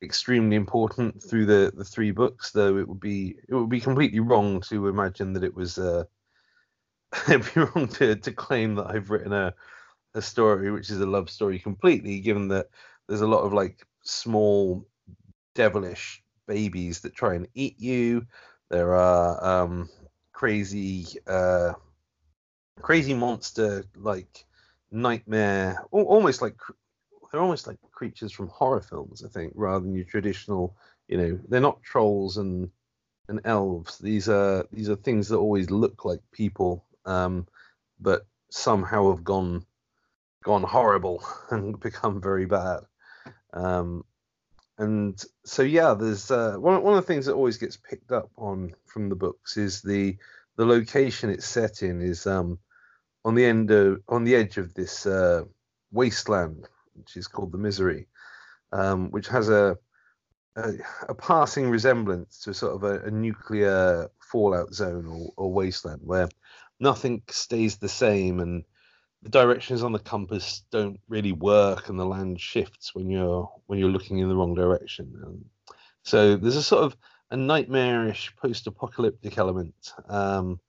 extremely 0.01 0.55
important 0.55 1.23
through 1.23 1.45
the 1.45 1.73
the 1.75 1.83
three 1.83 2.11
books. 2.11 2.51
Though 2.51 2.77
it 2.77 2.87
would 2.87 2.99
be 2.99 3.35
it 3.49 3.55
would 3.55 3.69
be 3.69 3.81
completely 3.81 4.19
wrong 4.19 4.61
to 4.69 4.87
imagine 4.87 5.33
that 5.33 5.43
it 5.43 5.55
was 5.55 5.77
uh, 5.77 6.03
it'd 7.29 7.53
be 7.53 7.61
wrong 7.61 7.87
to, 7.87 8.15
to 8.15 8.31
claim 8.31 8.75
that 8.75 8.87
I've 8.87 9.09
written 9.09 9.33
a 9.33 9.53
a 10.13 10.21
story 10.21 10.71
which 10.71 10.89
is 10.89 10.99
a 10.99 11.05
love 11.05 11.29
story 11.29 11.59
completely, 11.59 12.19
given 12.19 12.47
that 12.49 12.67
there's 13.07 13.21
a 13.21 13.27
lot 13.27 13.43
of 13.43 13.53
like 13.53 13.85
small 14.01 14.85
devilish 15.53 16.23
babies 16.47 17.01
that 17.01 17.15
try 17.15 17.35
and 17.35 17.47
eat 17.53 17.79
you. 17.79 18.25
There 18.69 18.95
are 18.95 19.43
um, 19.63 19.89
crazy 20.33 21.05
uh, 21.27 21.73
crazy 22.81 23.13
monster 23.13 23.85
like 23.95 24.45
nightmare, 24.91 25.83
almost 25.91 26.41
like 26.41 26.55
they're 27.31 27.41
almost 27.41 27.67
like 27.67 27.77
creatures 27.91 28.31
from 28.31 28.47
horror 28.47 28.81
films, 28.81 29.23
I 29.23 29.29
think, 29.29 29.53
rather 29.55 29.85
than 29.85 29.95
your 29.95 30.05
traditional. 30.05 30.75
You 31.07 31.17
know, 31.17 31.39
they're 31.47 31.61
not 31.61 31.83
trolls 31.83 32.37
and 32.37 32.69
and 33.29 33.41
elves. 33.45 33.99
These 33.99 34.29
are 34.29 34.65
these 34.71 34.89
are 34.89 34.95
things 34.95 35.29
that 35.29 35.37
always 35.37 35.69
look 35.69 36.05
like 36.05 36.21
people 36.31 36.83
um, 37.07 37.47
but 37.99 38.27
somehow 38.51 39.09
have 39.09 39.23
gone 39.23 39.65
gone 40.43 40.63
horrible 40.63 41.23
and 41.49 41.79
become 41.79 42.21
very 42.21 42.45
bad. 42.45 42.81
Um, 43.53 44.03
and 44.77 45.21
so 45.43 45.63
yeah, 45.63 45.95
there's 45.95 46.29
uh, 46.29 46.55
one 46.57 46.83
one 46.83 46.97
of 46.97 47.03
the 47.03 47.07
things 47.07 47.25
that 47.25 47.33
always 47.33 47.57
gets 47.57 47.77
picked 47.77 48.11
up 48.11 48.29
on 48.37 48.73
from 48.85 49.09
the 49.09 49.15
books 49.15 49.57
is 49.57 49.81
the 49.81 50.17
the 50.55 50.65
location 50.65 51.29
it's 51.29 51.47
set 51.47 51.81
in 51.81 52.01
is 52.01 52.27
um, 52.27 52.59
on 53.25 53.33
the 53.33 53.45
end 53.45 53.71
of 53.71 54.01
on 54.07 54.23
the 54.23 54.35
edge 54.35 54.57
of 54.57 54.73
this 54.75 55.05
uh, 55.05 55.43
wasteland, 55.91 56.67
which 56.93 57.17
is 57.17 57.27
called 57.27 57.51
the 57.51 57.57
Misery, 57.57 58.07
um, 58.71 59.09
which 59.09 59.27
has 59.27 59.49
a, 59.49 59.77
a, 60.55 60.73
a 61.09 61.15
passing 61.15 61.69
resemblance 61.69 62.41
to 62.41 62.53
sort 62.53 62.75
of 62.75 62.83
a, 62.83 63.07
a 63.07 63.11
nuclear 63.11 64.09
fallout 64.19 64.73
zone 64.73 65.07
or, 65.07 65.31
or 65.37 65.53
wasteland 65.53 66.01
where 66.03 66.29
nothing 66.79 67.21
stays 67.29 67.77
the 67.77 67.89
same 67.89 68.39
and 68.39 68.63
the 69.23 69.29
directions 69.29 69.83
on 69.83 69.91
the 69.91 69.99
compass 69.99 70.63
don't 70.71 70.99
really 71.07 71.31
work 71.31 71.89
and 71.89 71.99
the 71.99 72.05
land 72.05 72.39
shifts 72.39 72.93
when 72.93 73.09
you're 73.09 73.49
when 73.65 73.79
you're 73.79 73.89
looking 73.89 74.19
in 74.19 74.29
the 74.29 74.35
wrong 74.35 74.53
direction 74.53 75.11
and 75.25 75.45
so 76.03 76.35
there's 76.35 76.55
a 76.55 76.63
sort 76.63 76.83
of 76.83 76.95
a 77.31 77.37
nightmarish 77.37 78.33
post-apocalyptic 78.37 79.37
element 79.37 79.93
um, 80.07 80.59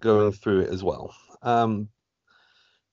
going 0.00 0.32
through 0.32 0.60
it 0.60 0.70
as 0.70 0.82
well 0.82 1.14
um, 1.42 1.88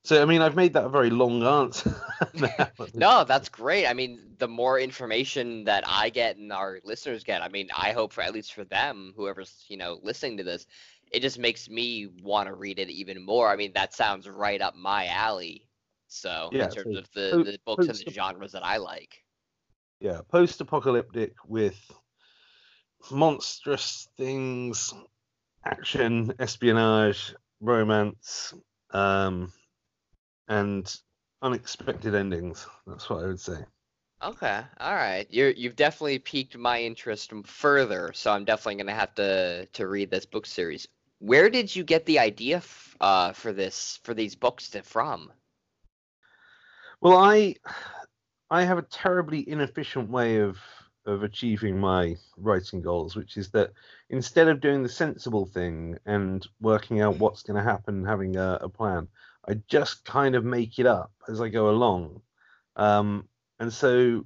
So 0.03 0.21
I 0.21 0.25
mean, 0.25 0.41
I've 0.41 0.55
made 0.55 0.73
that 0.73 0.85
a 0.85 0.89
very 0.89 1.09
long 1.09 1.43
answer. 1.43 1.95
no, 2.93 3.25
that's 3.25 3.49
great. 3.49 3.85
I 3.85 3.93
mean, 3.93 4.19
the 4.37 4.47
more 4.47 4.79
information 4.79 5.65
that 5.65 5.83
I 5.85 6.09
get 6.09 6.37
and 6.37 6.51
our 6.51 6.79
listeners 6.83 7.23
get, 7.23 7.43
I 7.43 7.49
mean, 7.49 7.69
I 7.75 7.91
hope 7.91 8.13
for 8.13 8.21
at 8.21 8.33
least 8.33 8.53
for 8.53 8.63
them, 8.63 9.13
whoever's 9.15 9.65
you 9.67 9.77
know 9.77 9.99
listening 10.01 10.37
to 10.37 10.43
this, 10.43 10.65
it 11.11 11.21
just 11.21 11.39
makes 11.39 11.69
me 11.69 12.07
want 12.07 12.47
to 12.47 12.53
read 12.55 12.79
it 12.79 12.89
even 12.89 13.23
more. 13.23 13.49
I 13.49 13.55
mean, 13.55 13.73
that 13.73 13.93
sounds 13.93 14.27
right 14.29 14.61
up 14.61 14.75
my 14.75 15.07
alley. 15.07 15.67
So 16.07 16.51
Yeah, 16.51 16.67
in 16.67 16.69
terms 16.69 16.95
so 16.95 16.97
of 16.97 17.09
the, 17.13 17.39
po- 17.39 17.43
the 17.43 17.59
books 17.65 17.89
and 17.89 17.99
the 17.99 18.07
genres 18.07 18.51
that 18.53 18.65
I 18.65 18.77
like. 18.77 19.23
yeah, 19.99 20.21
post-apocalyptic 20.29 21.35
with 21.47 21.79
monstrous 23.11 24.07
things, 24.17 24.93
action, 25.65 26.33
espionage, 26.39 27.35
romance, 27.61 28.53
um, 28.91 29.51
and 30.49 30.95
unexpected 31.41 32.15
endings. 32.15 32.67
That's 32.87 33.09
what 33.09 33.23
I 33.23 33.27
would 33.27 33.39
say. 33.39 33.65
Okay, 34.21 34.63
all 34.79 34.95
right. 34.95 35.27
You're 35.29 35.49
you've 35.51 35.75
definitely 35.77 36.19
piqued 36.19 36.57
my 36.57 36.81
interest 36.81 37.31
further, 37.45 38.11
so 38.13 38.31
I'm 38.31 38.45
definitely 38.45 38.75
gonna 38.75 38.93
have 38.93 39.13
to 39.15 39.65
to 39.65 39.87
read 39.87 40.09
this 40.11 40.25
book 40.25 40.45
series. 40.45 40.87
Where 41.19 41.49
did 41.49 41.75
you 41.75 41.83
get 41.83 42.05
the 42.05 42.19
idea 42.19 42.57
f- 42.57 42.97
uh 42.99 43.33
for 43.33 43.53
this 43.53 43.99
for 44.03 44.13
these 44.13 44.35
books 44.35 44.69
to, 44.71 44.81
from? 44.81 45.31
Well, 47.01 47.17
I 47.17 47.55
I 48.49 48.63
have 48.63 48.77
a 48.77 48.83
terribly 48.83 49.47
inefficient 49.47 50.09
way 50.09 50.37
of 50.37 50.57
of 51.05 51.23
achieving 51.23 51.79
my 51.79 52.15
writing 52.37 52.81
goals, 52.81 53.15
which 53.15 53.37
is 53.37 53.49
that 53.51 53.71
instead 54.09 54.47
of 54.47 54.61
doing 54.61 54.83
the 54.83 54.89
sensible 54.89 55.45
thing 55.45 55.97
and 56.05 56.45
working 56.61 57.01
out 57.01 57.17
what's 57.17 57.41
going 57.41 57.57
to 57.57 57.63
happen, 57.63 58.05
having 58.05 58.35
a, 58.35 58.59
a 58.61 58.69
plan, 58.69 59.07
I 59.47 59.55
just 59.67 60.05
kind 60.05 60.35
of 60.35 60.45
make 60.45 60.77
it 60.77 60.85
up 60.85 61.11
as 61.27 61.41
I 61.41 61.49
go 61.49 61.69
along. 61.69 62.21
Um, 62.75 63.27
and 63.59 63.73
so 63.73 64.25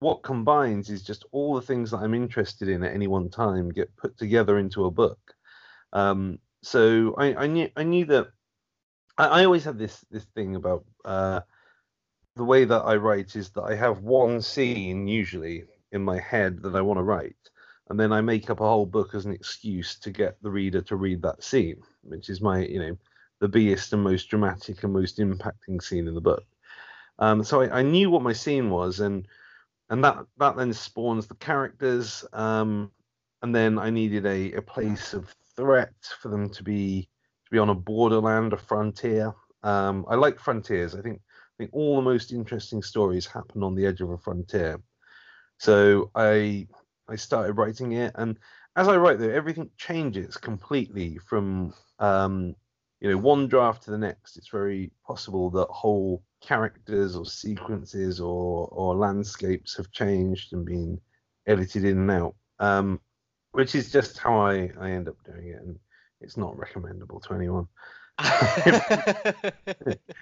what 0.00 0.22
combines 0.22 0.90
is 0.90 1.02
just 1.02 1.24
all 1.32 1.54
the 1.54 1.62
things 1.62 1.90
that 1.90 1.98
I'm 1.98 2.14
interested 2.14 2.68
in 2.68 2.82
at 2.82 2.94
any 2.94 3.06
one 3.06 3.28
time 3.28 3.68
get 3.70 3.94
put 3.96 4.16
together 4.16 4.58
into 4.58 4.86
a 4.86 4.90
book. 4.90 5.35
Um, 5.92 6.38
so 6.62 7.14
I, 7.16 7.34
I 7.34 7.46
knew 7.46 7.70
I 7.76 7.82
knew 7.84 8.04
that 8.06 8.28
I, 9.18 9.26
I 9.26 9.44
always 9.44 9.64
have 9.64 9.78
this 9.78 10.04
this 10.10 10.24
thing 10.34 10.56
about 10.56 10.84
uh, 11.04 11.40
the 12.36 12.44
way 12.44 12.64
that 12.64 12.82
I 12.82 12.96
write 12.96 13.36
is 13.36 13.50
that 13.50 13.62
I 13.62 13.74
have 13.74 14.00
one 14.00 14.42
scene 14.42 15.06
usually 15.06 15.64
in 15.92 16.02
my 16.02 16.18
head 16.18 16.62
that 16.62 16.76
I 16.76 16.80
want 16.80 16.98
to 16.98 17.04
write, 17.04 17.36
and 17.88 17.98
then 17.98 18.12
I 18.12 18.20
make 18.20 18.50
up 18.50 18.60
a 18.60 18.64
whole 18.68 18.86
book 18.86 19.14
as 19.14 19.24
an 19.26 19.32
excuse 19.32 19.98
to 20.00 20.10
get 20.10 20.42
the 20.42 20.50
reader 20.50 20.82
to 20.82 20.96
read 20.96 21.22
that 21.22 21.42
scene, 21.42 21.82
which 22.02 22.28
is 22.28 22.40
my, 22.40 22.64
you 22.64 22.78
know, 22.78 22.98
the 23.40 23.48
biggest 23.48 23.92
and 23.92 24.02
most 24.02 24.28
dramatic 24.28 24.82
and 24.82 24.92
most 24.92 25.18
impacting 25.18 25.82
scene 25.82 26.08
in 26.08 26.14
the 26.14 26.20
book. 26.20 26.44
Um, 27.18 27.44
so 27.44 27.62
I, 27.62 27.78
I 27.78 27.82
knew 27.82 28.10
what 28.10 28.22
my 28.22 28.32
scene 28.32 28.70
was, 28.70 29.00
and 29.00 29.26
and 29.88 30.02
that 30.04 30.18
that 30.38 30.56
then 30.56 30.72
spawns 30.72 31.26
the 31.26 31.36
characters, 31.36 32.24
um, 32.32 32.90
and 33.42 33.54
then 33.54 33.78
I 33.78 33.90
needed 33.90 34.26
a, 34.26 34.52
a 34.54 34.62
place 34.62 35.14
of 35.14 35.34
threat 35.56 35.94
for 36.20 36.28
them 36.28 36.50
to 36.50 36.62
be 36.62 37.08
to 37.44 37.50
be 37.50 37.58
on 37.58 37.70
a 37.70 37.74
borderland, 37.74 38.52
a 38.52 38.56
frontier. 38.56 39.32
Um, 39.62 40.04
I 40.08 40.14
like 40.14 40.38
frontiers. 40.38 40.94
I 40.94 41.02
think 41.02 41.20
I 41.20 41.54
think 41.58 41.70
all 41.72 41.96
the 41.96 42.02
most 42.02 42.32
interesting 42.32 42.82
stories 42.82 43.26
happen 43.26 43.62
on 43.62 43.74
the 43.74 43.86
edge 43.86 44.00
of 44.00 44.10
a 44.10 44.18
frontier. 44.18 44.80
So 45.58 46.10
I 46.14 46.68
I 47.08 47.16
started 47.16 47.54
writing 47.54 47.92
it, 47.92 48.12
and 48.16 48.38
as 48.76 48.88
I 48.88 48.96
write 48.96 49.18
though, 49.18 49.30
everything 49.30 49.70
changes 49.78 50.36
completely 50.36 51.18
from 51.18 51.72
um, 51.98 52.54
you 53.00 53.10
know 53.10 53.16
one 53.16 53.48
draft 53.48 53.84
to 53.84 53.90
the 53.90 53.98
next. 53.98 54.36
It's 54.36 54.50
very 54.50 54.92
possible 55.06 55.50
that 55.50 55.68
whole 55.70 56.22
characters 56.42 57.16
or 57.16 57.24
sequences 57.24 58.20
or 58.20 58.68
or 58.70 58.94
landscapes 58.96 59.76
have 59.76 59.90
changed 59.92 60.52
and 60.52 60.64
been 60.64 61.00
edited 61.46 61.84
in 61.84 61.98
and 61.98 62.10
out, 62.10 62.34
um, 62.58 63.00
which 63.56 63.74
is 63.74 63.90
just 63.90 64.18
how 64.18 64.38
I 64.38 64.70
I 64.78 64.90
end 64.90 65.08
up 65.08 65.16
doing 65.24 65.48
it, 65.48 65.62
and 65.62 65.78
it's 66.20 66.36
not 66.36 66.58
recommendable 66.58 67.20
to 67.20 67.32
anyone. 67.32 67.66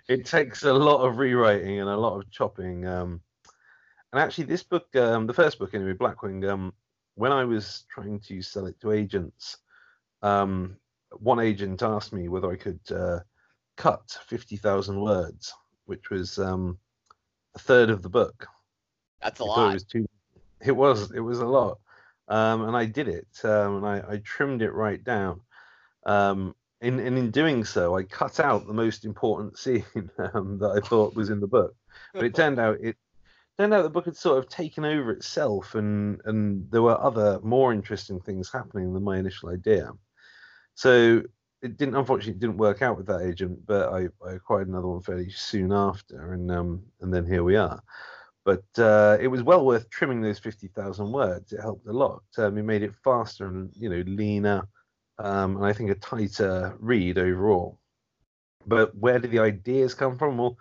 it 0.09 0.25
takes 0.25 0.63
a 0.63 0.73
lot 0.73 1.05
of 1.05 1.19
rewriting 1.19 1.81
and 1.81 1.89
a 1.89 1.97
lot 1.97 2.17
of 2.17 2.31
chopping. 2.31 2.87
Um, 2.87 3.21
and 4.13 4.23
actually, 4.23 4.45
this 4.45 4.63
book, 4.63 4.87
um, 4.95 5.27
the 5.27 5.35
first 5.35 5.59
book 5.59 5.75
anyway, 5.75 5.95
Blackwing, 5.95 6.49
um, 6.49 6.73
when 7.17 7.33
I 7.33 7.45
was 7.45 7.87
trying 7.93 8.21
to 8.21 8.41
sell 8.41 8.67
it 8.67 8.81
to 8.83 8.93
agents, 8.93 9.57
um, 10.23 10.77
one 11.19 11.41
agent 11.41 11.83
asked 11.83 12.13
me 12.13 12.29
whether 12.29 12.53
I 12.53 12.57
could 12.57 12.79
uh, 12.95 13.19
cut 13.77 14.17
50,000 14.29 15.01
words, 15.01 15.53
which 15.87 16.09
was 16.11 16.39
um, 16.39 16.79
a 17.57 17.59
third 17.59 17.91
of 17.91 18.01
the 18.01 18.09
book. 18.09 18.47
That's 19.21 19.41
a 19.41 19.45
thought 19.45 19.59
It 19.59 19.61
lot. 19.61 19.73
was, 19.75 19.85
too, 19.85 20.07
it 20.65 20.73
was 20.73 21.11
it 21.11 21.21
was 21.21 21.41
a 21.41 21.47
lot, 21.47 21.79
um, 22.29 22.63
and 22.63 22.77
I 22.77 22.87
did 22.87 23.09
it, 23.09 23.29
um, 23.45 23.77
and 23.77 23.87
I, 23.87 24.03
I 24.15 24.17
trimmed 24.19 24.63
it 24.63 24.73
right 24.73 25.03
down. 25.03 25.41
Um, 26.07 26.55
in, 26.81 27.01
and 27.01 27.17
in 27.17 27.31
doing 27.31 27.65
so, 27.65 27.97
I 27.97 28.03
cut 28.03 28.41
out 28.41 28.67
the 28.67 28.75
most 28.75 29.05
important 29.05 29.59
scene 29.65 29.85
um, 30.19 30.59
that 30.59 30.71
I 30.71 30.87
thought 30.87 31.15
was 31.15 31.31
in 31.31 31.41
the 31.41 31.47
book. 31.47 31.75
But 32.13 32.25
it 32.25 32.35
turned 32.35 32.59
out 32.59 32.79
it 32.81 32.97
turned 33.59 33.73
out 33.73 33.83
the 33.83 33.91
book 33.91 34.05
had 34.05 34.17
sort 34.17 34.39
of 34.39 34.49
taken 34.49 34.85
over 34.85 35.11
itself, 35.11 35.75
and 35.75 36.21
and 36.25 36.71
there 36.71 36.83
were 36.83 37.01
other 37.01 37.41
more 37.43 37.73
interesting 37.73 38.21
things 38.21 38.51
happening 38.51 38.93
than 38.93 39.03
my 39.03 39.19
initial 39.19 39.51
idea. 39.51 39.91
So 40.75 41.23
it 41.63 41.79
didn't, 41.79 41.97
unfortunately, 41.97 42.35
it 42.35 42.41
didn't 42.41 42.59
work 42.59 42.83
out 42.83 42.97
with 42.97 43.07
that 43.07 43.23
agent. 43.23 43.65
But 43.67 43.93
I, 43.93 44.09
I 44.27 44.35
acquired 44.35 44.69
another 44.69 44.89
one 44.89 45.03
fairly 45.03 45.31
soon 45.31 45.73
after, 45.73 46.33
and 46.33 46.51
um, 46.51 46.83
and 47.01 47.13
then 47.13 47.27
here 47.27 47.43
we 47.43 47.57
are. 47.57 47.83
But 48.45 48.65
uh, 48.77 49.17
it 49.21 49.29
was 49.29 49.43
well 49.43 49.65
worth 49.65 49.89
trimming 49.91 50.21
those 50.21 50.39
fifty 50.39 50.69
thousand 50.69 51.13
words. 51.13 51.53
It 51.53 51.61
helped 51.61 51.87
a 51.87 51.93
lot. 51.93 52.23
Um, 52.37 52.59
it 52.59 52.63
made 52.63 52.83
it 52.83 52.95
faster 53.03 53.47
and 53.47 53.71
you 53.75 53.89
know 53.89 54.03
leaner 54.07 54.69
um, 55.19 55.57
and 55.57 55.67
I 55.67 55.73
think 55.73 55.91
a 55.91 55.95
tighter 55.95 56.77
read 56.79 57.19
overall. 57.19 57.79
But 58.67 58.97
where 58.97 59.19
do 59.19 59.29
the 59.29 59.41
ideas 59.41 59.95
come 59.95 60.19
from? 60.19 60.39
Well, 60.39 60.57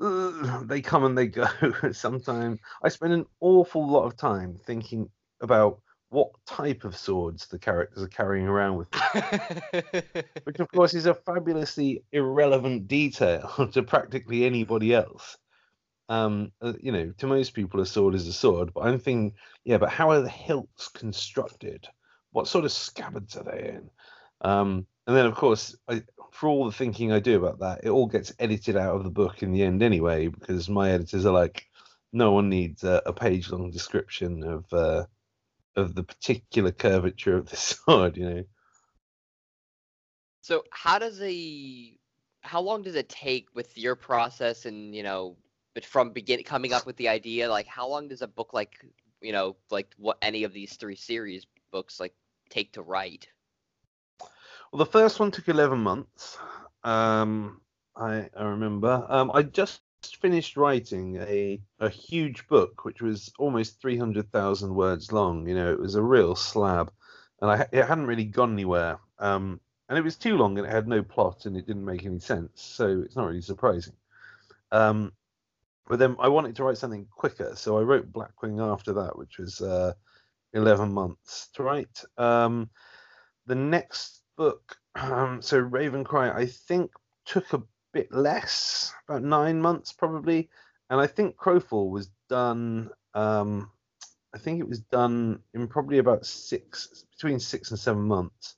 uh, 0.00 0.62
they 0.64 0.80
come 0.80 1.04
and 1.04 1.16
they 1.16 1.26
go. 1.26 1.46
Sometimes 1.92 2.60
I 2.82 2.88
spend 2.88 3.12
an 3.12 3.26
awful 3.40 3.86
lot 3.86 4.04
of 4.04 4.16
time 4.16 4.56
thinking 4.66 5.08
about 5.40 5.80
what 6.10 6.30
type 6.46 6.84
of 6.84 6.96
swords 6.96 7.46
the 7.46 7.58
characters 7.58 8.02
are 8.02 8.08
carrying 8.08 8.46
around 8.46 8.76
with 8.76 8.90
them, 8.90 9.82
which 10.44 10.60
of 10.60 10.70
course 10.70 10.92
is 10.92 11.06
a 11.06 11.14
fabulously 11.14 12.04
irrelevant 12.12 12.86
detail 12.86 13.68
to 13.72 13.82
practically 13.82 14.44
anybody 14.44 14.94
else. 14.94 15.38
Um, 16.08 16.52
uh, 16.60 16.74
you 16.80 16.92
know, 16.92 17.12
to 17.18 17.26
most 17.26 17.54
people, 17.54 17.80
a 17.80 17.86
sword 17.86 18.14
is 18.14 18.26
a 18.26 18.32
sword, 18.32 18.74
but 18.74 18.82
I'm 18.82 18.98
thinking, 18.98 19.34
yeah, 19.64 19.78
but 19.78 19.88
how 19.88 20.10
are 20.10 20.20
the 20.20 20.28
hilts 20.28 20.88
constructed? 20.88 21.86
What 22.32 22.48
sort 22.48 22.64
of 22.64 22.72
scabbards 22.72 23.36
are 23.36 23.44
they 23.44 23.70
in? 23.70 23.90
Um, 24.40 24.86
and 25.06 25.16
then, 25.16 25.26
of 25.26 25.34
course, 25.34 25.76
I, 25.88 26.02
for 26.32 26.48
all 26.48 26.66
the 26.66 26.72
thinking 26.72 27.12
I 27.12 27.18
do 27.18 27.36
about 27.36 27.60
that, 27.60 27.80
it 27.84 27.90
all 27.90 28.06
gets 28.06 28.32
edited 28.38 28.76
out 28.76 28.96
of 28.96 29.04
the 29.04 29.10
book 29.10 29.42
in 29.42 29.52
the 29.52 29.62
end 29.62 29.82
anyway, 29.82 30.28
because 30.28 30.68
my 30.68 30.90
editors 30.90 31.26
are 31.26 31.32
like, 31.32 31.66
no 32.12 32.32
one 32.32 32.48
needs 32.48 32.84
a, 32.84 33.02
a 33.06 33.12
page-long 33.12 33.70
description 33.70 34.42
of 34.44 34.72
uh, 34.72 35.04
of 35.76 35.94
the 35.94 36.02
particular 36.02 36.70
curvature 36.70 37.36
of 37.36 37.48
the 37.48 37.56
sword, 37.86 38.16
you 38.16 38.28
know. 38.28 38.44
So 40.42 40.64
how 40.70 40.98
does 40.98 41.20
a 41.22 41.96
how 42.42 42.60
long 42.60 42.82
does 42.82 42.96
it 42.96 43.08
take 43.08 43.48
with 43.54 43.78
your 43.78 43.94
process 43.94 44.66
and 44.66 44.94
you 44.94 45.02
know 45.02 45.36
but 45.74 45.84
from 45.84 46.10
beginning 46.10 46.44
coming 46.44 46.72
up 46.72 46.86
with 46.86 46.96
the 46.96 47.08
idea 47.08 47.48
like 47.48 47.66
how 47.66 47.88
long 47.88 48.08
does 48.08 48.22
a 48.22 48.28
book 48.28 48.52
like 48.52 48.84
you 49.20 49.32
know 49.32 49.56
like 49.70 49.94
what 49.96 50.18
any 50.22 50.44
of 50.44 50.52
these 50.52 50.74
three 50.76 50.96
series 50.96 51.46
books 51.70 51.98
like 51.98 52.14
take 52.52 52.72
to 52.74 52.82
write? 52.82 53.28
Well, 54.70 54.78
the 54.78 54.86
first 54.86 55.18
one 55.18 55.30
took 55.30 55.48
11 55.48 55.78
months. 55.78 56.38
Um, 56.84 57.60
I, 57.96 58.28
I 58.36 58.44
remember. 58.44 59.04
Um, 59.08 59.30
I 59.34 59.42
just 59.42 59.80
finished 60.20 60.56
writing 60.56 61.16
a, 61.16 61.60
a 61.80 61.88
huge 61.88 62.46
book, 62.48 62.84
which 62.84 63.02
was 63.02 63.32
almost 63.38 63.80
300,000 63.80 64.74
words 64.74 65.12
long. 65.12 65.48
You 65.48 65.54
know, 65.54 65.72
it 65.72 65.80
was 65.80 65.94
a 65.94 66.02
real 66.02 66.36
slab, 66.36 66.92
and 67.40 67.50
I, 67.50 67.66
it 67.72 67.84
hadn't 67.84 68.06
really 68.06 68.24
gone 68.24 68.52
anywhere. 68.52 68.98
Um, 69.18 69.60
and 69.88 69.98
it 69.98 70.04
was 70.04 70.16
too 70.16 70.36
long, 70.36 70.58
and 70.58 70.66
it 70.66 70.70
had 70.70 70.88
no 70.88 71.02
plot, 71.02 71.46
and 71.46 71.56
it 71.56 71.66
didn't 71.66 71.84
make 71.84 72.04
any 72.04 72.20
sense. 72.20 72.62
So 72.62 73.02
it's 73.04 73.16
not 73.16 73.26
really 73.26 73.42
surprising. 73.42 73.94
Um, 74.70 75.12
but 75.92 75.98
then 75.98 76.16
I 76.18 76.28
wanted 76.28 76.56
to 76.56 76.64
write 76.64 76.78
something 76.78 77.06
quicker, 77.10 77.52
so 77.54 77.76
I 77.76 77.82
wrote 77.82 78.10
Blackwing 78.10 78.62
after 78.62 78.94
that, 78.94 79.18
which 79.18 79.36
was 79.36 79.60
uh, 79.60 79.92
11 80.54 80.90
months 80.90 81.50
to 81.52 81.62
write. 81.62 82.02
Um, 82.16 82.70
the 83.44 83.56
next 83.56 84.22
book, 84.38 84.78
um, 84.94 85.42
so 85.42 85.60
Ravencry, 85.60 86.34
I 86.34 86.46
think 86.46 86.92
took 87.26 87.52
a 87.52 87.62
bit 87.92 88.10
less, 88.10 88.94
about 89.06 89.22
nine 89.22 89.60
months 89.60 89.92
probably, 89.92 90.48
and 90.88 90.98
I 90.98 91.06
think 91.06 91.36
Crowfall 91.36 91.90
was 91.90 92.08
done. 92.30 92.88
Um, 93.12 93.70
I 94.34 94.38
think 94.38 94.60
it 94.60 94.68
was 94.70 94.80
done 94.80 95.40
in 95.52 95.68
probably 95.68 95.98
about 95.98 96.24
six, 96.24 97.04
between 97.14 97.38
six 97.38 97.70
and 97.70 97.78
seven 97.78 98.04
months. 98.04 98.56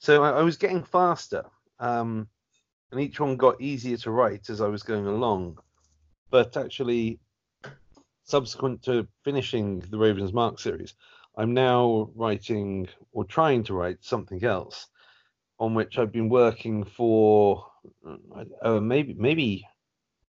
So 0.00 0.22
I, 0.22 0.32
I 0.32 0.42
was 0.42 0.58
getting 0.58 0.84
faster, 0.84 1.46
um, 1.78 2.28
and 2.92 3.00
each 3.00 3.20
one 3.20 3.38
got 3.38 3.62
easier 3.62 3.96
to 3.96 4.10
write 4.10 4.50
as 4.50 4.60
I 4.60 4.68
was 4.68 4.82
going 4.82 5.06
along. 5.06 5.60
But 6.34 6.56
actually, 6.56 7.20
subsequent 8.24 8.82
to 8.86 9.06
finishing 9.22 9.78
the 9.78 9.98
Raven's 9.98 10.32
Mark 10.32 10.58
series, 10.58 10.92
I'm 11.36 11.54
now 11.54 12.10
writing 12.16 12.88
or 13.12 13.24
trying 13.24 13.62
to 13.62 13.74
write 13.74 13.98
something 14.00 14.42
else, 14.42 14.88
on 15.60 15.74
which 15.74 15.96
I've 15.96 16.10
been 16.10 16.28
working 16.28 16.82
for 16.82 17.64
uh, 18.62 18.80
maybe 18.80 19.14
maybe 19.14 19.68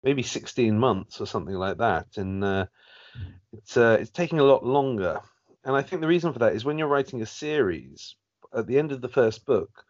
maybe 0.02 0.23
16 0.23 0.78
months 0.78 1.21
or 1.21 1.26
something 1.26 1.54
like 1.54 1.76
that, 1.76 2.07
and 2.16 2.42
uh, 2.45 2.64
it's 3.52 3.76
uh, 3.76 3.99
it's 4.00 4.11
taking 4.11 4.38
a 4.38 4.50
lot 4.52 4.64
longer. 4.64 5.21
And 5.64 5.76
I 5.76 5.83
think 5.83 6.00
the 6.00 6.09
reason 6.09 6.33
for 6.33 6.38
that 6.38 6.54
is 6.54 6.64
when 6.64 6.78
you're 6.78 6.88
writing 6.88 7.21
a 7.21 7.26
series, 7.26 8.16
at 8.54 8.66
the 8.66 8.78
end 8.78 8.92
of 8.92 9.02
the 9.02 9.09
first 9.21 9.45
book, 9.45 9.85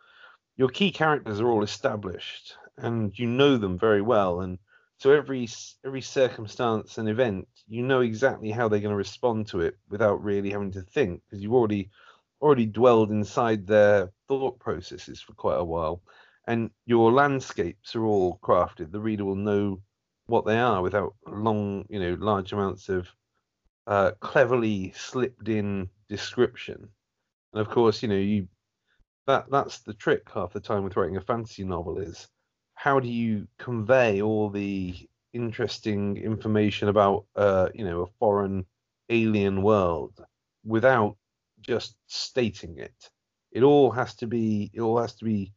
your 0.57 0.71
key 0.71 0.91
characters 0.91 1.41
are 1.41 1.49
all 1.49 1.63
established 1.63 2.57
and 2.77 3.17
you 3.17 3.29
know 3.29 3.57
them 3.57 3.79
very 3.79 4.03
well, 4.03 4.41
and 4.41 4.59
so 5.01 5.13
every 5.13 5.49
every 5.83 6.03
circumstance 6.03 6.99
and 6.99 7.09
event, 7.09 7.49
you 7.67 7.83
know 7.83 8.01
exactly 8.01 8.51
how 8.51 8.69
they're 8.69 8.81
going 8.81 8.91
to 8.91 8.97
respond 8.97 9.47
to 9.47 9.61
it 9.61 9.79
without 9.89 10.23
really 10.23 10.51
having 10.51 10.73
to 10.73 10.83
think 10.83 11.23
because 11.23 11.43
you've 11.43 11.55
already 11.55 11.89
already 12.43 12.67
dwelled 12.67 13.11
inside 13.11 13.67
their 13.67 14.13
thought 14.29 14.59
processes 14.59 15.19
for 15.23 15.33
quite 15.33 15.57
a 15.57 15.65
while, 15.65 16.03
and 16.47 16.71
your 16.85 17.13
landscapes 17.13 17.97
are 17.97 18.05
all 18.05 18.39
crafted. 18.43 18.93
The 18.93 19.01
reader 19.01 19.25
will 19.25 19.37
know 19.37 19.81
what 20.27 20.45
they 20.45 20.59
are 20.59 20.83
without 20.83 21.15
long, 21.27 21.87
you 21.89 21.99
know, 21.99 22.19
large 22.21 22.53
amounts 22.53 22.91
of 22.91 23.09
uh, 23.87 24.11
cleverly 24.21 24.93
slipped 24.95 25.49
in 25.49 25.89
description. 26.11 26.91
And 27.55 27.61
of 27.63 27.71
course, 27.71 28.03
you 28.03 28.09
know, 28.11 28.17
you 28.17 28.49
that 29.27 29.47
that's 29.51 29.79
the 29.79 29.95
trick 29.95 30.29
half 30.35 30.53
the 30.53 30.61
time 30.61 30.85
with 30.85 30.97
writing 30.97 31.17
a 31.17 31.23
fantasy 31.23 31.65
novel 31.65 31.99
is 31.99 32.29
how 32.83 32.99
do 32.99 33.09
you 33.09 33.47
convey 33.59 34.23
all 34.23 34.49
the 34.49 34.95
interesting 35.35 36.17
information 36.17 36.89
about 36.89 37.27
uh, 37.37 37.69
you 37.75 37.85
know 37.85 38.01
a 38.03 38.13
foreign 38.19 38.65
alien 39.11 39.61
world 39.61 40.25
without 40.65 41.17
just 41.61 41.97
stating 42.07 42.79
it? 42.79 43.11
It 43.53 43.65
all 43.65 43.91
has 43.91 44.15
to 44.17 44.27
be 44.27 44.71
it 44.73 44.81
all 44.81 44.99
has 44.99 45.15
to 45.17 45.27
be 45.27 45.53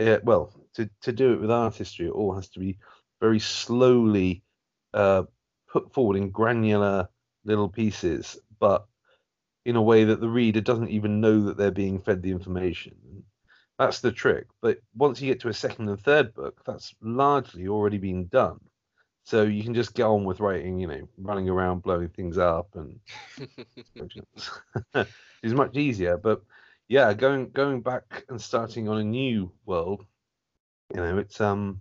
uh, 0.00 0.20
well 0.22 0.50
to 0.72 0.88
to 1.02 1.12
do 1.12 1.34
it 1.34 1.40
with 1.42 1.50
artistry 1.50 2.06
it 2.06 2.12
all 2.12 2.34
has 2.34 2.48
to 2.48 2.58
be 2.58 2.78
very 3.20 3.38
slowly 3.38 4.42
uh, 4.94 5.24
put 5.70 5.92
forward 5.92 6.16
in 6.16 6.30
granular 6.30 7.06
little 7.44 7.68
pieces 7.68 8.38
but 8.58 8.86
in 9.66 9.76
a 9.76 9.82
way 9.82 10.04
that 10.04 10.20
the 10.20 10.28
reader 10.28 10.62
doesn't 10.62 10.88
even 10.88 11.20
know 11.20 11.42
that 11.42 11.58
they're 11.58 11.70
being 11.70 12.00
fed 12.00 12.22
the 12.22 12.30
information 12.30 13.24
that's 13.82 14.00
the 14.00 14.12
trick. 14.12 14.46
But 14.60 14.78
once 14.94 15.20
you 15.20 15.28
get 15.28 15.40
to 15.40 15.48
a 15.48 15.54
second 15.54 15.88
and 15.88 16.00
third 16.00 16.34
book, 16.34 16.62
that's 16.64 16.94
largely 17.00 17.66
already 17.66 17.98
been 17.98 18.28
done. 18.28 18.60
So 19.24 19.42
you 19.42 19.62
can 19.64 19.74
just 19.74 19.94
get 19.94 20.04
on 20.04 20.24
with 20.24 20.40
writing, 20.40 20.78
you 20.78 20.86
know, 20.86 21.08
running 21.18 21.48
around, 21.48 21.82
blowing 21.82 22.08
things 22.08 22.38
up, 22.38 22.74
and 22.74 22.98
it's 25.42 25.52
much 25.52 25.76
easier. 25.76 26.16
But 26.16 26.42
yeah, 26.88 27.12
going 27.12 27.50
going 27.50 27.80
back 27.80 28.24
and 28.28 28.40
starting 28.40 28.88
on 28.88 28.98
a 28.98 29.04
new 29.04 29.52
world, 29.66 30.04
you 30.94 31.00
know, 31.00 31.18
it's 31.18 31.40
um, 31.40 31.80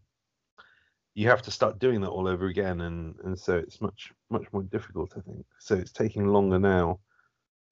you 1.14 1.28
have 1.30 1.42
to 1.44 1.52
start 1.52 1.80
doing 1.80 2.02
that 2.02 2.10
all 2.10 2.28
over 2.28 2.48
again, 2.48 2.82
and 2.82 3.16
and 3.24 3.38
so 3.38 3.58
it's 3.58 3.82
much 3.82 4.12
much 4.30 4.46
more 4.54 4.64
difficult, 4.64 5.14
I 5.18 5.22
think. 5.22 5.46
So 5.60 5.76
it's 5.76 5.92
taking 5.92 6.28
longer 6.28 6.60
now. 6.60 7.00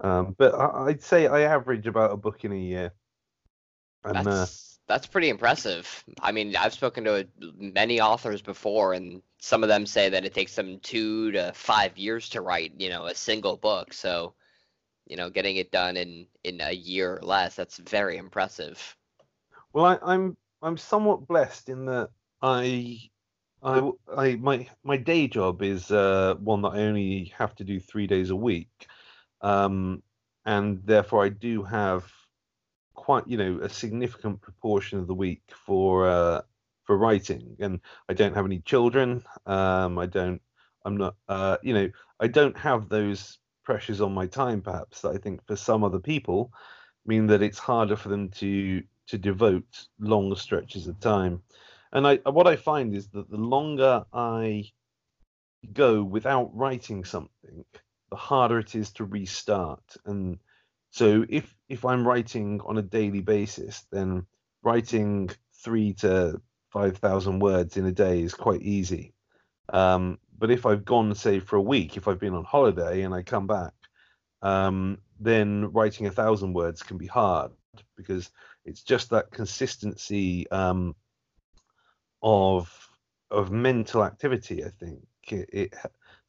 Um, 0.01 0.35
but 0.37 0.53
I, 0.55 0.85
I'd 0.87 1.03
say 1.03 1.27
I 1.27 1.41
average 1.41 1.87
about 1.87 2.11
a 2.11 2.17
book 2.17 2.43
in 2.43 2.51
a 2.53 2.55
year. 2.55 2.91
And, 4.03 4.17
uh, 4.17 4.23
that's 4.23 4.27
uh, 4.27 4.45
that's 4.87 5.07
pretty 5.07 5.29
impressive. 5.29 6.03
I 6.21 6.31
mean, 6.31 6.55
I've 6.55 6.73
spoken 6.73 7.03
to 7.03 7.27
many 7.57 8.01
authors 8.01 8.41
before, 8.41 8.93
and 8.93 9.21
some 9.37 9.61
of 9.63 9.69
them 9.69 9.85
say 9.85 10.09
that 10.09 10.25
it 10.25 10.33
takes 10.33 10.55
them 10.55 10.79
two 10.79 11.31
to 11.31 11.53
five 11.53 11.97
years 11.97 12.29
to 12.29 12.41
write, 12.41 12.73
you 12.77 12.89
know, 12.89 13.05
a 13.05 13.13
single 13.13 13.55
book. 13.55 13.93
So, 13.93 14.33
you 15.05 15.15
know, 15.15 15.29
getting 15.29 15.57
it 15.57 15.71
done 15.71 15.95
in 15.95 16.25
in 16.43 16.59
a 16.61 16.71
year 16.71 17.17
or 17.17 17.21
less, 17.21 17.55
that's 17.55 17.77
very 17.77 18.17
impressive. 18.17 18.97
Well, 19.73 19.85
I, 19.85 19.99
I'm 20.01 20.35
I'm 20.61 20.77
somewhat 20.77 21.27
blessed 21.27 21.69
in 21.69 21.85
that 21.85 22.09
I 22.41 22.99
I, 23.61 23.91
I 24.15 24.35
my 24.37 24.67
my 24.83 24.97
day 24.97 25.27
job 25.27 25.61
is 25.61 25.91
uh, 25.91 26.35
one 26.39 26.61
that 26.63 26.69
I 26.69 26.79
only 26.79 27.33
have 27.37 27.55
to 27.55 27.63
do 27.63 27.79
three 27.79 28.07
days 28.07 28.29
a 28.29 28.35
week, 28.35 28.87
um, 29.41 30.01
and 30.45 30.81
therefore 30.85 31.25
I 31.25 31.29
do 31.29 31.63
have 31.63 32.11
quite 32.99 33.27
you 33.27 33.37
know 33.37 33.59
a 33.61 33.69
significant 33.69 34.41
proportion 34.41 34.99
of 34.99 35.07
the 35.07 35.15
week 35.15 35.41
for 35.65 36.07
uh, 36.07 36.41
for 36.83 36.97
writing, 36.97 37.55
and 37.59 37.79
I 38.09 38.13
don't 38.13 38.35
have 38.35 38.45
any 38.45 38.59
children. 38.59 39.23
Um, 39.45 39.97
I 39.97 40.05
don't. 40.05 40.41
I'm 40.85 40.97
not. 40.97 41.15
Uh, 41.27 41.57
you 41.63 41.73
know, 41.73 41.89
I 42.19 42.27
don't 42.27 42.57
have 42.57 42.89
those 42.89 43.39
pressures 43.63 44.01
on 44.01 44.13
my 44.13 44.27
time, 44.27 44.61
perhaps 44.61 45.01
that 45.01 45.09
I 45.09 45.17
think 45.17 45.45
for 45.47 45.55
some 45.55 45.83
other 45.83 45.99
people 45.99 46.51
mean 47.05 47.27
that 47.27 47.41
it's 47.41 47.59
harder 47.59 47.95
for 47.95 48.09
them 48.09 48.29
to 48.41 48.83
to 49.07 49.17
devote 49.17 49.87
long 49.99 50.35
stretches 50.35 50.87
of 50.87 50.99
time. 50.99 51.41
And 51.93 52.05
I 52.05 52.15
what 52.25 52.47
I 52.47 52.57
find 52.57 52.93
is 52.93 53.07
that 53.09 53.29
the 53.29 53.37
longer 53.37 54.03
I 54.11 54.65
go 55.73 56.03
without 56.03 56.55
writing 56.55 57.05
something, 57.05 57.63
the 58.09 58.17
harder 58.17 58.59
it 58.59 58.75
is 58.75 58.91
to 58.93 59.05
restart. 59.05 59.95
And 60.05 60.37
so 60.91 61.25
if 61.29 61.53
if 61.67 61.85
I'm 61.85 62.07
writing 62.07 62.61
on 62.65 62.77
a 62.77 62.81
daily 62.81 63.21
basis, 63.21 63.85
then 63.91 64.25
writing 64.63 65.29
three 65.63 65.93
to 65.95 66.41
five 66.69 66.97
thousand 66.97 67.39
words 67.39 67.77
in 67.77 67.85
a 67.85 67.91
day 67.91 68.21
is 68.21 68.33
quite 68.33 68.61
easy. 68.61 69.13
Um, 69.71 70.17
but 70.37 70.51
if 70.51 70.65
I've 70.65 70.85
gone, 70.85 71.13
say, 71.15 71.39
for 71.39 71.57
a 71.57 71.61
week, 71.61 71.97
if 71.97 72.07
I've 72.07 72.19
been 72.19 72.33
on 72.33 72.43
holiday 72.43 73.01
and 73.01 73.13
I 73.13 73.23
come 73.23 73.45
back, 73.45 73.73
um, 74.41 74.99
then 75.19 75.71
writing 75.73 76.07
a 76.07 76.11
thousand 76.11 76.53
words 76.53 76.81
can 76.81 76.97
be 76.97 77.07
hard 77.07 77.51
because 77.95 78.31
it's 78.65 78.81
just 78.81 79.09
that 79.09 79.31
consistency 79.31 80.49
um, 80.49 80.95
of 82.21 82.71
of 83.29 83.51
mental 83.51 84.03
activity. 84.03 84.65
I 84.65 84.69
think 84.69 85.03
it, 85.27 85.49
it, 85.53 85.73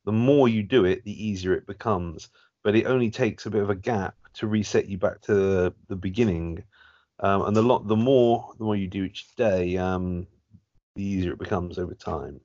the 0.04 0.12
more 0.12 0.48
you 0.48 0.62
do 0.62 0.84
it, 0.84 1.04
the 1.04 1.26
easier 1.26 1.54
it 1.54 1.66
becomes. 1.66 2.28
But 2.62 2.76
it 2.76 2.84
only 2.84 3.10
takes 3.10 3.46
a 3.46 3.50
bit 3.50 3.62
of 3.62 3.70
a 3.70 3.74
gap 3.74 4.14
to 4.34 4.46
reset 4.46 4.88
you 4.88 4.98
back 4.98 5.20
to 5.22 5.34
the, 5.34 5.74
the 5.88 5.96
beginning. 5.96 6.62
Um, 7.20 7.42
and 7.42 7.56
the 7.56 7.62
lot, 7.62 7.86
the 7.86 7.96
more 7.96 8.52
the 8.58 8.64
more 8.64 8.76
you 8.76 8.88
do 8.88 9.04
each 9.04 9.34
day, 9.36 9.76
um, 9.76 10.26
the 10.96 11.02
easier 11.02 11.32
it 11.32 11.38
becomes 11.38 11.78
over 11.78 11.94
time. 11.94 12.40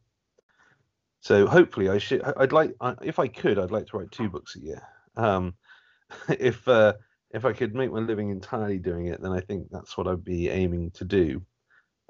So 1.21 1.47
hopefully, 1.47 1.89
I 1.89 1.97
should. 1.97 2.21
I'd 2.37 2.51
like, 2.51 2.75
if 3.01 3.19
I 3.19 3.27
could, 3.27 3.57
I'd 3.57 3.71
like 3.71 3.87
to 3.87 3.97
write 3.97 4.11
two 4.11 4.29
books 4.29 4.55
a 4.55 4.59
year. 4.59 4.81
Um, 5.15 5.55
if 6.29 6.67
uh, 6.67 6.93
if 7.31 7.45
I 7.45 7.53
could 7.53 7.75
make 7.75 7.91
my 7.91 7.99
living 7.99 8.29
entirely 8.29 8.77
doing 8.77 9.07
it, 9.07 9.21
then 9.21 9.31
I 9.31 9.39
think 9.41 9.67
that's 9.71 9.97
what 9.97 10.07
I'd 10.07 10.23
be 10.23 10.49
aiming 10.49 10.91
to 10.91 11.05
do. 11.05 11.41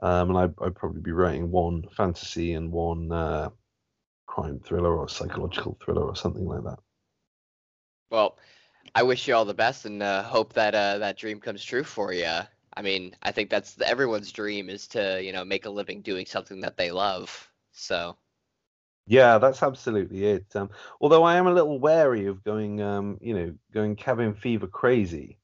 Um, 0.01 0.29
and 0.29 0.37
I'd, 0.37 0.53
I'd, 0.61 0.75
probably 0.75 1.01
be 1.01 1.13
writing 1.13 1.49
one 1.49 1.85
fantasy 1.95 2.53
and 2.53 2.71
one 2.71 3.11
uh, 3.11 3.49
crime 4.27 4.59
thriller 4.59 4.95
or 4.95 5.07
psychological 5.07 5.77
thriller 5.81 6.03
or 6.03 6.15
something 6.15 6.45
like 6.45 6.63
that. 6.63 6.79
Well, 8.11 8.37
I 8.95 9.03
wish 9.03 9.27
you 9.27 9.35
all 9.35 9.43
the 9.43 9.53
best 9.53 9.85
and 9.85 10.01
uh, 10.01 10.23
hope 10.23 10.53
that 10.53 10.73
uh, 10.73 10.99
that 10.99 11.17
dream 11.17 11.41
comes 11.41 11.63
true 11.63 11.83
for 11.83 12.13
you. 12.13 12.39
I 12.77 12.81
mean, 12.81 13.13
I 13.21 13.31
think 13.33 13.49
that's 13.49 13.79
everyone's 13.81 14.31
dream 14.31 14.69
is 14.69 14.87
to 14.87 15.21
you 15.21 15.33
know 15.33 15.43
make 15.43 15.65
a 15.65 15.69
living 15.69 16.01
doing 16.01 16.25
something 16.25 16.61
that 16.61 16.77
they 16.77 16.91
love. 16.91 17.51
So. 17.73 18.15
Yeah, 19.07 19.37
that's 19.37 19.61
absolutely 19.61 20.25
it. 20.25 20.45
Um, 20.55 20.71
although 20.99 21.23
I 21.23 21.35
am 21.35 21.45
a 21.45 21.53
little 21.53 21.77
wary 21.77 22.25
of 22.25 22.43
going, 22.43 22.81
um, 22.81 23.19
you 23.21 23.35
know, 23.35 23.53
going 23.71 23.95
cabin 23.95 24.33
fever 24.33 24.65
crazy. 24.65 25.37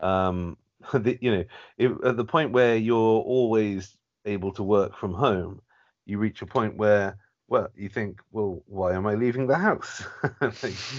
Um, 0.00 0.58
the, 0.92 1.16
you 1.22 1.46
know, 1.78 1.98
at 2.04 2.18
the 2.18 2.26
point 2.26 2.52
where 2.52 2.76
you're 2.76 3.22
always 3.22 3.96
able 4.26 4.52
to 4.52 4.62
work 4.62 4.94
from 4.98 5.14
home, 5.14 5.62
you 6.04 6.18
reach 6.18 6.42
a 6.42 6.46
point 6.46 6.76
where 6.76 7.16
well, 7.48 7.68
you 7.76 7.88
think, 7.88 8.20
well, 8.32 8.62
why 8.66 8.94
am 8.94 9.06
I 9.06 9.14
leaving 9.14 9.46
the 9.46 9.56
house? 9.56 10.02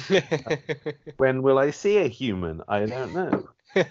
when 1.17 1.41
will 1.41 1.59
I 1.59 1.71
see 1.71 1.97
a 1.97 2.07
human? 2.07 2.61
I 2.67 2.85
don't 2.85 3.13
know. 3.13 3.49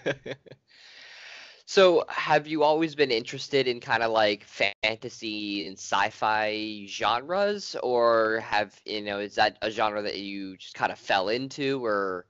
so, 1.65 2.03
have 2.09 2.47
you 2.47 2.63
always 2.63 2.95
been 2.95 3.11
interested 3.11 3.67
in 3.67 3.79
kind 3.79 4.01
of 4.01 4.11
like 4.11 4.43
fantasy 4.43 5.67
and 5.67 5.77
sci-fi 5.77 6.85
genres, 6.87 7.75
or 7.83 8.39
have 8.39 8.79
you 8.85 9.01
know 9.01 9.19
is 9.19 9.35
that 9.35 9.57
a 9.61 9.69
genre 9.69 10.01
that 10.01 10.17
you 10.17 10.57
just 10.57 10.73
kind 10.73 10.91
of 10.91 10.97
fell 10.97 11.29
into, 11.29 11.85
or? 11.85 12.25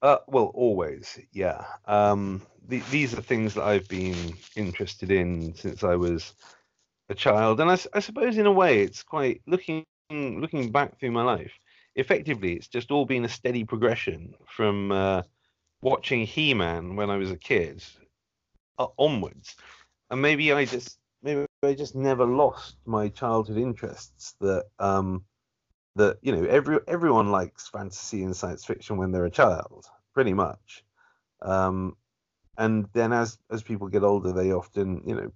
Uh, 0.00 0.18
well, 0.28 0.52
always, 0.54 1.18
yeah. 1.32 1.64
Um, 1.86 2.42
the, 2.68 2.80
these 2.90 3.14
are 3.14 3.22
things 3.22 3.54
that 3.54 3.64
I've 3.64 3.88
been 3.88 4.34
interested 4.54 5.10
in 5.10 5.54
since 5.56 5.82
I 5.82 5.96
was 5.96 6.34
a 7.08 7.14
child, 7.14 7.60
and 7.60 7.70
I, 7.70 7.78
I 7.94 8.00
suppose 8.00 8.38
in 8.38 8.46
a 8.46 8.52
way 8.52 8.82
it's 8.82 9.02
quite 9.02 9.42
looking 9.46 9.84
looking 10.10 10.72
back 10.72 10.98
through 10.98 11.12
my 11.12 11.22
life. 11.22 11.52
Effectively, 11.96 12.54
it's 12.54 12.68
just 12.68 12.90
all 12.90 13.04
been 13.04 13.24
a 13.24 13.28
steady 13.28 13.64
progression 13.64 14.34
from 14.46 14.92
uh, 14.92 15.22
watching 15.82 16.24
He-Man 16.24 16.96
when 16.96 17.10
I 17.10 17.16
was 17.16 17.30
a 17.30 17.36
kid 17.36 17.82
uh, 18.78 18.86
onwards, 18.98 19.56
and 20.10 20.22
maybe 20.22 20.52
I 20.52 20.64
just 20.64 20.98
maybe 21.22 21.46
I 21.62 21.74
just 21.74 21.94
never 21.94 22.24
lost 22.24 22.76
my 22.86 23.08
childhood 23.08 23.58
interests 23.58 24.34
that 24.40 24.66
um 24.78 25.24
that 25.96 26.18
you 26.22 26.32
know 26.32 26.44
every 26.44 26.78
everyone 26.86 27.30
likes 27.30 27.68
fantasy 27.68 28.22
and 28.22 28.36
science 28.36 28.64
fiction 28.64 28.96
when 28.96 29.10
they're 29.10 29.24
a 29.24 29.30
child 29.30 29.86
pretty 30.14 30.32
much 30.32 30.84
um 31.42 31.96
and 32.56 32.88
then 32.92 33.12
as 33.12 33.38
as 33.50 33.62
people 33.62 33.88
get 33.88 34.04
older 34.04 34.32
they 34.32 34.52
often 34.52 35.02
you 35.04 35.14
know 35.14 35.32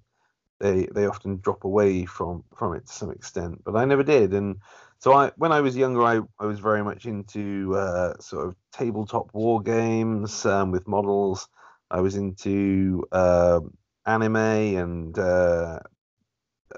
they 0.62 0.87
they 0.94 1.07
often 1.07 1.38
drop 1.38 1.64
away 1.64 2.07
from 2.07 2.44
from 2.55 2.75
it 2.75 2.87
to 2.87 2.92
some 2.92 3.11
extent 3.11 3.62
but 3.64 3.77
i 3.77 3.85
never 3.85 4.05
did. 4.05 4.33
And 4.33 4.57
so 4.98 5.12
i 5.12 5.33
when 5.37 5.53
i 5.53 5.61
was 5.61 5.77
younger 5.77 6.03
i 6.03 6.20
i 6.38 6.46
was 6.46 6.61
very 6.61 6.83
much 6.85 7.05
into 7.07 7.75
uh, 7.77 8.14
sort 8.20 8.46
of 8.46 8.57
tabletop 8.72 9.35
war 9.35 9.61
games 9.61 10.46
um, 10.46 10.70
with 10.70 10.88
models. 10.88 11.48
I 11.90 12.01
was 12.01 12.16
into 12.16 13.05
uh, 13.12 13.61
anime 14.07 14.37
and 14.37 15.18
uh, 15.18 15.81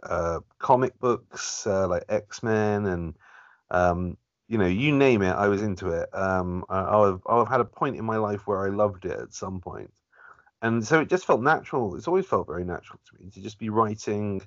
uh, 0.03 0.41
comic 0.59 0.99
books 0.99 1.67
uh, 1.67 1.87
like 1.87 2.05
x-men 2.09 2.87
and 2.87 3.15
um, 3.71 4.17
you 4.49 4.59
know 4.59 4.67
you 4.67 4.91
name 4.97 5.23
it 5.23 5.33
i 5.33 5.47
was 5.49 5.63
into 5.63 5.91
it. 5.91 6.09
Um, 6.15 6.65
I, 6.69 6.81
I'll 6.81 7.23
have 7.39 7.49
had 7.49 7.61
a 7.61 7.65
point 7.65 7.97
in 7.97 8.05
my 8.05 8.17
life 8.17 8.47
where 8.47 8.65
i 8.67 8.71
loved 8.71 9.05
it 9.05 9.19
at 9.21 9.35
some 9.35 9.61
point 9.61 9.93
and 10.65 10.87
so 10.87 11.01
it 11.01 11.11
just 11.11 11.27
felt 11.27 11.43
natural. 11.43 11.95
It's 11.95 12.09
always 12.09 12.25
felt 12.25 12.47
very 12.47 12.65
natural 12.65 12.99
to 13.05 13.23
me 13.23 13.31
to 13.33 13.41
just 13.43 13.59
be 13.59 13.69
writing, 13.69 14.41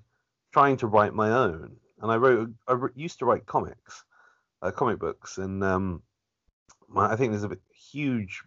trying 0.52 0.76
to 0.78 0.88
write 0.88 1.14
my 1.14 1.30
own. 1.30 1.78
And 2.02 2.12
I 2.12 2.16
wrote, 2.16 2.50
I 2.68 2.76
used 2.96 3.20
to 3.20 3.26
write 3.26 3.46
comics, 3.46 4.04
uh, 4.64 4.72
comic 4.72 4.98
books, 4.98 5.38
and 5.38 5.64
um, 5.64 6.02
my, 6.90 7.12
I 7.12 7.16
think 7.16 7.32
there's 7.32 7.44
a 7.44 7.56
huge 7.92 8.42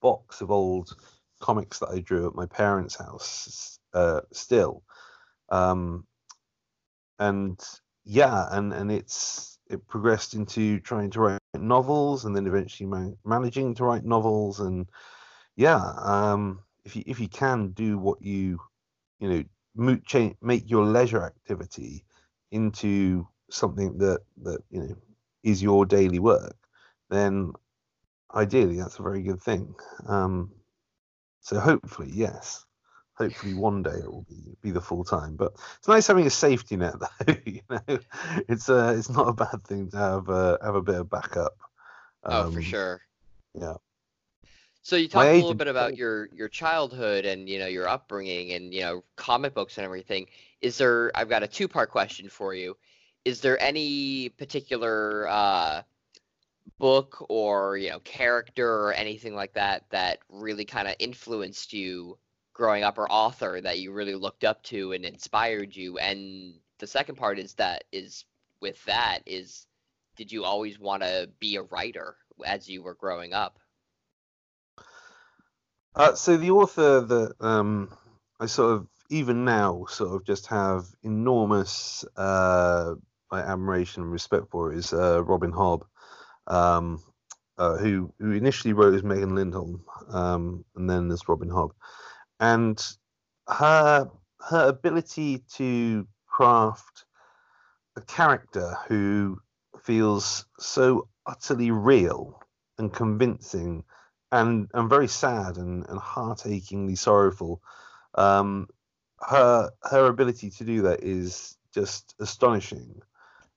box 0.00 0.40
of 0.40 0.52
old 0.52 0.94
comics 1.40 1.80
that 1.80 1.88
I 1.88 1.98
drew 1.98 2.28
at 2.28 2.36
my 2.36 2.46
parents' 2.46 2.94
house 2.94 3.80
uh, 3.92 4.20
still. 4.32 4.84
Um, 5.48 6.06
and 7.18 7.60
yeah, 8.04 8.46
and 8.52 8.72
and 8.72 8.92
it's 8.92 9.58
it 9.68 9.88
progressed 9.88 10.34
into 10.34 10.78
trying 10.78 11.10
to 11.10 11.20
write 11.20 11.40
novels, 11.54 12.24
and 12.24 12.36
then 12.36 12.46
eventually 12.46 12.88
man- 12.88 13.16
managing 13.24 13.74
to 13.74 13.84
write 13.84 14.04
novels, 14.04 14.60
and 14.60 14.88
yeah, 15.56 15.82
um, 15.98 16.60
if 16.86 16.94
you 16.96 17.02
if 17.06 17.20
you 17.20 17.28
can 17.28 17.72
do 17.72 17.98
what 17.98 18.22
you 18.22 18.60
you 19.18 19.28
know 19.28 19.44
mo- 19.74 20.00
change, 20.06 20.36
make 20.40 20.70
your 20.70 20.84
leisure 20.84 21.22
activity 21.22 22.04
into 22.52 23.26
something 23.50 23.98
that 23.98 24.20
that 24.42 24.60
you 24.70 24.80
know 24.80 24.96
is 25.42 25.62
your 25.62 25.84
daily 25.84 26.18
work 26.18 26.56
then 27.10 27.52
ideally 28.34 28.76
that's 28.76 28.98
a 28.98 29.02
very 29.02 29.22
good 29.22 29.40
thing. 29.42 29.74
Um 30.06 30.52
so 31.40 31.58
hopefully 31.58 32.10
yes. 32.12 32.64
Hopefully 33.14 33.54
one 33.54 33.82
day 33.82 33.98
it 33.98 34.12
will 34.12 34.26
be, 34.28 34.56
be 34.62 34.70
the 34.70 34.80
full 34.80 35.04
time 35.04 35.36
but 35.36 35.52
it's 35.78 35.88
nice 35.88 36.06
having 36.06 36.26
a 36.26 36.30
safety 36.30 36.76
net 36.76 36.94
though 37.00 37.34
you 37.44 37.60
know. 37.68 37.98
It's 38.48 38.68
uh 38.68 38.94
it's 38.96 39.10
not 39.10 39.28
a 39.28 39.32
bad 39.32 39.64
thing 39.64 39.90
to 39.90 39.96
have 39.96 40.28
uh, 40.28 40.58
have 40.62 40.76
a 40.76 40.82
bit 40.82 41.00
of 41.00 41.10
backup. 41.10 41.56
Um, 42.24 42.46
oh 42.46 42.50
for 42.50 42.58
um, 42.58 42.64
sure. 42.64 43.00
yeah 43.54 43.74
so 44.86 44.94
you 44.94 45.08
talked 45.08 45.26
a 45.26 45.32
little 45.32 45.52
bit 45.52 45.66
about 45.66 45.96
your 45.96 46.28
your 46.32 46.48
childhood 46.48 47.24
and 47.24 47.48
you 47.48 47.58
know 47.58 47.66
your 47.66 47.88
upbringing 47.88 48.52
and 48.52 48.72
you 48.72 48.82
know 48.82 49.02
comic 49.16 49.52
books 49.52 49.78
and 49.78 49.84
everything. 49.84 50.28
Is 50.60 50.78
there? 50.78 51.10
I've 51.12 51.28
got 51.28 51.42
a 51.42 51.48
two 51.48 51.66
part 51.66 51.90
question 51.90 52.28
for 52.28 52.54
you. 52.54 52.76
Is 53.24 53.40
there 53.40 53.60
any 53.60 54.28
particular 54.28 55.26
uh, 55.28 55.82
book 56.78 57.26
or 57.28 57.76
you 57.78 57.90
know 57.90 57.98
character 57.98 58.72
or 58.72 58.92
anything 58.92 59.34
like 59.34 59.54
that 59.54 59.86
that 59.90 60.20
really 60.28 60.64
kind 60.64 60.86
of 60.86 60.94
influenced 61.00 61.72
you 61.72 62.16
growing 62.52 62.84
up, 62.84 62.96
or 62.96 63.10
author 63.10 63.60
that 63.60 63.80
you 63.80 63.90
really 63.90 64.14
looked 64.14 64.44
up 64.44 64.62
to 64.64 64.92
and 64.92 65.04
inspired 65.04 65.74
you? 65.74 65.98
And 65.98 66.54
the 66.78 66.86
second 66.86 67.16
part 67.16 67.40
is 67.40 67.54
that 67.54 67.82
is 67.90 68.24
with 68.60 68.84
that 68.84 69.22
is 69.26 69.66
did 70.14 70.30
you 70.30 70.44
always 70.44 70.78
want 70.78 71.02
to 71.02 71.28
be 71.40 71.56
a 71.56 71.62
writer 71.62 72.14
as 72.44 72.68
you 72.68 72.84
were 72.84 72.94
growing 72.94 73.32
up? 73.32 73.58
Uh, 75.96 76.14
so 76.14 76.36
the 76.36 76.50
author 76.50 77.00
that 77.00 77.34
um, 77.40 77.90
I 78.38 78.46
sort 78.46 78.74
of 78.74 78.86
even 79.08 79.46
now 79.46 79.86
sort 79.88 80.14
of 80.14 80.26
just 80.26 80.46
have 80.48 80.84
enormous 81.02 82.04
uh, 82.16 82.94
admiration 83.32 84.02
and 84.02 84.12
respect 84.12 84.50
for 84.50 84.72
is 84.74 84.92
uh, 84.92 85.24
Robin 85.24 85.52
Hobb, 85.52 85.84
um, 86.48 87.02
uh, 87.56 87.78
who 87.78 88.12
who 88.18 88.32
initially 88.32 88.74
wrote 88.74 88.94
as 88.94 89.02
Megan 89.02 89.34
Lindholm 89.34 89.84
um, 90.10 90.66
and 90.76 90.88
then 90.90 91.10
as 91.10 91.28
Robin 91.28 91.48
Hobb, 91.48 91.70
and 92.40 92.78
her 93.48 94.10
her 94.50 94.68
ability 94.68 95.44
to 95.54 96.06
craft 96.26 97.06
a 97.96 98.02
character 98.02 98.76
who 98.88 99.40
feels 99.82 100.44
so 100.58 101.08
utterly 101.26 101.70
real 101.70 102.38
and 102.76 102.92
convincing 102.92 103.82
and 104.36 104.68
and 104.74 104.88
very 104.90 105.08
sad 105.08 105.56
and, 105.56 105.86
and 105.88 105.98
heart 105.98 106.46
achingly 106.46 106.96
sorrowful. 106.96 107.62
Um, 108.14 108.68
her 109.20 109.70
her 109.82 110.06
ability 110.06 110.50
to 110.50 110.64
do 110.64 110.82
that 110.82 111.02
is 111.02 111.56
just 111.72 112.14
astonishing, 112.20 113.02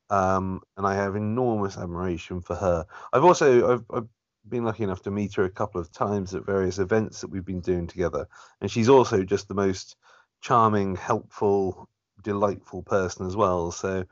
um, 0.09 0.61
and 0.77 0.87
I 0.87 0.95
have 0.95 1.15
enormous 1.15 1.77
admiration 1.77 2.41
for 2.41 2.55
her. 2.55 2.85
I've 3.11 3.25
also 3.25 3.73
I've, 3.73 3.85
I've 3.93 4.07
been 4.47 4.63
lucky 4.63 4.83
enough 4.83 5.03
to 5.03 5.11
meet 5.11 5.35
her 5.35 5.43
a 5.43 5.49
couple 5.49 5.81
of 5.81 5.91
times 5.91 6.33
at 6.33 6.45
various 6.45 6.79
events 6.79 7.21
that 7.21 7.29
we've 7.29 7.45
been 7.45 7.61
doing 7.61 7.87
together, 7.87 8.27
and 8.61 8.71
she's 8.71 8.89
also 8.89 9.23
just 9.23 9.47
the 9.47 9.53
most 9.53 9.95
charming, 10.41 10.95
helpful, 10.95 11.89
delightful 12.23 12.83
person 12.83 13.27
as 13.27 13.35
well. 13.35 13.71
So, 13.71 14.05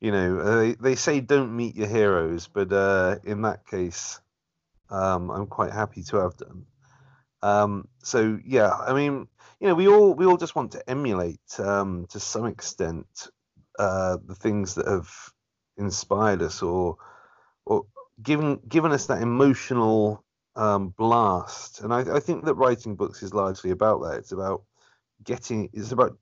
you 0.00 0.10
know, 0.10 0.58
they, 0.58 0.74
they 0.74 0.96
say 0.96 1.20
don't 1.20 1.56
meet 1.56 1.76
your 1.76 1.88
heroes, 1.88 2.48
but 2.48 2.72
uh, 2.72 3.16
in 3.24 3.42
that 3.42 3.66
case, 3.66 4.20
um, 4.90 5.30
I'm 5.30 5.46
quite 5.46 5.72
happy 5.72 6.02
to 6.04 6.16
have 6.18 6.36
done. 6.36 6.66
Um, 7.42 7.88
so 8.02 8.38
yeah, 8.44 8.70
I 8.70 8.92
mean, 8.92 9.28
you 9.60 9.68
know, 9.68 9.74
we 9.74 9.88
all 9.88 10.14
we 10.14 10.26
all 10.26 10.36
just 10.36 10.54
want 10.54 10.72
to 10.72 10.90
emulate 10.90 11.40
um, 11.58 12.06
to 12.10 12.20
some 12.20 12.46
extent 12.46 13.06
uh, 13.78 14.18
the 14.24 14.34
things 14.34 14.74
that 14.74 14.86
have 14.86 15.10
inspired 15.76 16.42
us 16.42 16.62
or 16.62 16.96
or 17.64 17.86
given 18.22 18.60
given 18.68 18.92
us 18.92 19.06
that 19.06 19.22
emotional 19.22 20.24
um, 20.56 20.94
blast. 20.96 21.80
And 21.80 21.92
I, 21.92 22.16
I 22.16 22.20
think 22.20 22.44
that 22.44 22.54
writing 22.54 22.96
books 22.96 23.22
is 23.22 23.34
largely 23.34 23.70
about 23.70 24.02
that. 24.02 24.18
It's 24.18 24.32
about 24.32 24.64
getting. 25.24 25.70
It's 25.72 25.92
about 25.92 26.18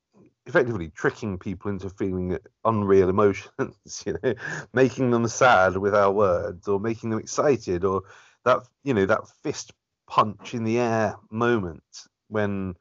effectively 0.47 0.89
tricking 0.89 1.39
people 1.39 1.71
into 1.71 1.91
feeling 1.91 2.39
unreal 2.65 3.09
emotions. 3.09 3.49
You 4.07 4.19
know, 4.23 4.35
making 4.73 5.11
them 5.11 5.27
sad 5.29 5.77
with 5.77 5.95
our 5.95 6.13
words, 6.13 6.69
or 6.69 6.79
making 6.79 7.11
them 7.11 7.19
excited, 7.19 7.85
or 7.85 8.03
that 8.45 8.61
you 8.85 8.95
know 8.95 9.07
that 9.07 9.29
fist 9.43 9.73
punch 10.09 10.55
in 10.55 10.65
the 10.65 10.79
air 10.79 11.17
moment 11.31 11.83
when 12.29 12.75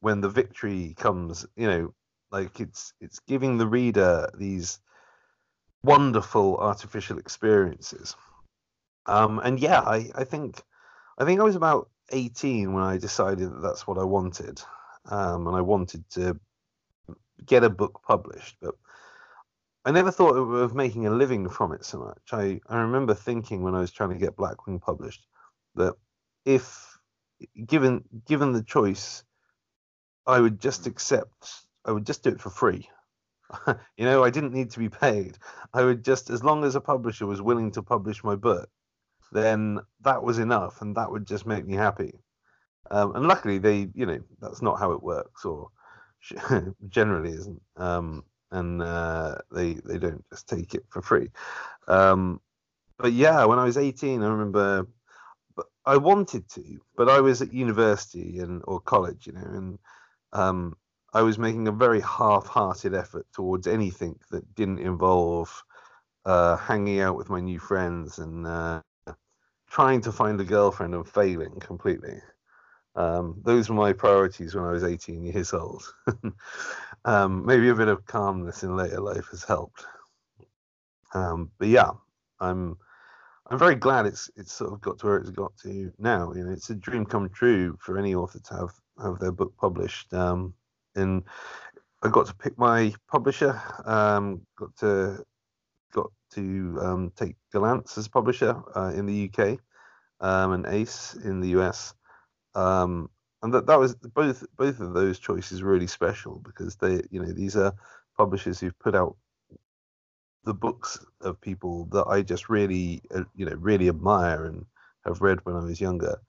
when 0.00 0.20
the 0.20 0.28
victory 0.28 0.94
comes 0.98 1.46
you 1.56 1.66
know 1.66 1.94
like 2.30 2.60
it's 2.60 2.92
it's 3.00 3.20
giving 3.20 3.58
the 3.58 3.66
reader 3.66 4.30
these 4.36 4.78
wonderful 5.82 6.58
artificial 6.58 7.18
experiences. 7.18 8.14
Um 9.06 9.40
and 9.42 9.58
yeah 9.58 9.80
i 9.80 10.10
i 10.14 10.24
think 10.24 10.62
i 11.18 11.24
think 11.24 11.40
i 11.40 11.44
was 11.44 11.56
about 11.56 11.88
18 12.12 12.72
when 12.72 12.84
i 12.84 12.98
decided 12.98 13.50
that 13.50 13.62
that's 13.62 13.86
what 13.86 13.98
i 13.98 14.04
wanted. 14.04 14.60
Um 15.06 15.46
and 15.46 15.56
i 15.56 15.60
wanted 15.60 16.08
to 16.10 16.38
get 17.46 17.64
a 17.64 17.70
book 17.70 18.02
published 18.06 18.56
but 18.60 18.74
I 19.84 19.92
never 19.92 20.10
thought 20.10 20.36
of 20.36 20.74
making 20.74 21.06
a 21.06 21.10
living 21.10 21.48
from 21.48 21.72
it 21.72 21.84
so 21.84 21.98
much. 22.00 22.20
I, 22.32 22.60
I 22.68 22.80
remember 22.80 23.14
thinking 23.14 23.62
when 23.62 23.74
I 23.74 23.80
was 23.80 23.90
trying 23.90 24.10
to 24.10 24.18
get 24.18 24.36
Blackwing 24.36 24.80
published 24.80 25.26
that 25.74 25.94
if 26.44 26.98
given 27.66 28.04
given 28.26 28.52
the 28.52 28.62
choice, 28.62 29.24
I 30.26 30.40
would 30.40 30.60
just 30.60 30.86
accept. 30.86 31.50
I 31.84 31.92
would 31.92 32.04
just 32.04 32.22
do 32.22 32.30
it 32.30 32.40
for 32.40 32.50
free. 32.50 32.88
you 33.66 34.04
know, 34.04 34.22
I 34.22 34.30
didn't 34.30 34.52
need 34.52 34.70
to 34.72 34.78
be 34.78 34.88
paid. 34.88 35.38
I 35.72 35.84
would 35.84 36.04
just, 36.04 36.30
as 36.30 36.44
long 36.44 36.64
as 36.64 36.74
a 36.74 36.80
publisher 36.80 37.26
was 37.26 37.42
willing 37.42 37.72
to 37.72 37.82
publish 37.82 38.22
my 38.22 38.36
book, 38.36 38.68
then 39.32 39.80
that 40.02 40.22
was 40.22 40.38
enough, 40.38 40.82
and 40.82 40.96
that 40.96 41.10
would 41.10 41.26
just 41.26 41.46
make 41.46 41.66
me 41.66 41.74
happy. 41.74 42.20
Um, 42.90 43.14
and 43.16 43.26
luckily, 43.26 43.58
they, 43.58 43.88
you 43.94 44.06
know, 44.06 44.20
that's 44.40 44.62
not 44.62 44.78
how 44.78 44.92
it 44.92 45.02
works, 45.02 45.44
or 45.44 45.70
generally 46.88 47.30
isn't. 47.30 47.62
Um, 47.76 48.24
and 48.50 48.82
uh, 48.82 49.36
they 49.52 49.74
they 49.74 49.98
don't 49.98 50.24
just 50.30 50.48
take 50.48 50.74
it 50.74 50.84
for 50.88 51.02
free. 51.02 51.28
Um, 51.88 52.40
but 52.98 53.12
yeah, 53.12 53.44
when 53.44 53.58
I 53.58 53.64
was 53.64 53.78
18, 53.78 54.22
I 54.22 54.28
remember 54.28 54.86
I 55.86 55.96
wanted 55.96 56.48
to, 56.50 56.80
but 56.96 57.08
I 57.08 57.20
was 57.20 57.42
at 57.42 57.52
university 57.52 58.38
and 58.40 58.62
or 58.66 58.80
college, 58.80 59.26
you 59.26 59.32
know, 59.32 59.40
and 59.40 59.78
um, 60.32 60.76
I 61.12 61.22
was 61.22 61.38
making 61.38 61.68
a 61.68 61.72
very 61.72 62.00
half-hearted 62.00 62.94
effort 62.94 63.26
towards 63.32 63.66
anything 63.66 64.18
that 64.30 64.54
didn't 64.54 64.78
involve 64.78 65.62
uh, 66.24 66.56
hanging 66.56 67.00
out 67.00 67.16
with 67.16 67.30
my 67.30 67.40
new 67.40 67.58
friends 67.58 68.18
and 68.18 68.46
uh, 68.46 68.82
trying 69.68 70.00
to 70.02 70.12
find 70.12 70.40
a 70.40 70.44
girlfriend 70.44 70.94
and 70.94 71.08
failing 71.08 71.58
completely. 71.60 72.20
Um, 72.96 73.40
those 73.44 73.68
were 73.68 73.76
my 73.76 73.92
priorities 73.92 74.54
when 74.54 74.64
I 74.64 74.72
was 74.72 74.84
18 74.84 75.24
years 75.24 75.52
old. 75.52 75.82
um, 77.04 77.46
maybe 77.46 77.68
a 77.68 77.74
bit 77.74 77.88
of 77.88 78.06
calmness 78.06 78.62
in 78.62 78.76
later 78.76 79.00
life 79.00 79.28
has 79.30 79.44
helped. 79.44 79.84
Um, 81.14 81.50
but 81.58 81.68
yeah, 81.68 81.90
I'm 82.40 82.76
I'm 83.48 83.58
very 83.58 83.74
glad 83.74 84.06
it's 84.06 84.30
it's 84.36 84.52
sort 84.52 84.72
of 84.72 84.80
got 84.80 84.98
to 85.00 85.06
where 85.06 85.16
it's 85.16 85.30
got 85.30 85.56
to 85.58 85.92
now. 85.98 86.32
You 86.32 86.44
know, 86.44 86.52
it's 86.52 86.70
a 86.70 86.74
dream 86.74 87.04
come 87.04 87.28
true 87.30 87.76
for 87.80 87.98
any 87.98 88.14
author 88.14 88.38
to 88.38 88.54
have 88.54 88.72
have 89.02 89.18
their 89.18 89.32
book 89.32 89.54
published. 89.56 90.12
Um, 90.14 90.54
and 90.94 91.24
I 92.02 92.08
got 92.08 92.26
to 92.26 92.34
pick 92.34 92.58
my 92.58 92.94
publisher. 93.10 93.60
Um, 93.84 94.42
got 94.56 94.76
to 94.78 95.24
got 95.92 96.10
to 96.34 96.78
um, 96.80 97.12
take 97.16 97.36
Gollancz 97.52 97.98
as 97.98 98.08
publisher 98.08 98.62
uh, 98.76 98.92
in 98.94 99.06
the 99.06 99.28
UK 99.28 99.58
and 100.20 100.66
Ace 100.66 101.14
in 101.24 101.40
the 101.40 101.48
US. 101.60 101.94
Um, 102.54 103.10
and 103.42 103.54
that, 103.54 103.66
that 103.66 103.78
was 103.78 103.94
both 103.94 104.44
both 104.56 104.80
of 104.80 104.92
those 104.92 105.18
choices 105.18 105.62
really 105.62 105.86
special 105.86 106.40
because 106.44 106.76
they 106.76 107.02
you 107.10 107.22
know 107.22 107.32
these 107.32 107.56
are 107.56 107.74
publishers 108.16 108.60
who've 108.60 108.78
put 108.78 108.94
out 108.94 109.16
the 110.44 110.54
books 110.54 110.98
of 111.20 111.40
people 111.40 111.86
that 111.86 112.04
I 112.06 112.22
just 112.22 112.48
really 112.48 113.02
uh, 113.14 113.24
you 113.34 113.46
know 113.46 113.56
really 113.56 113.88
admire 113.88 114.44
and 114.46 114.66
have 115.06 115.20
read 115.20 115.44
when 115.44 115.56
I 115.56 115.60
was 115.60 115.80
younger. 115.80 116.20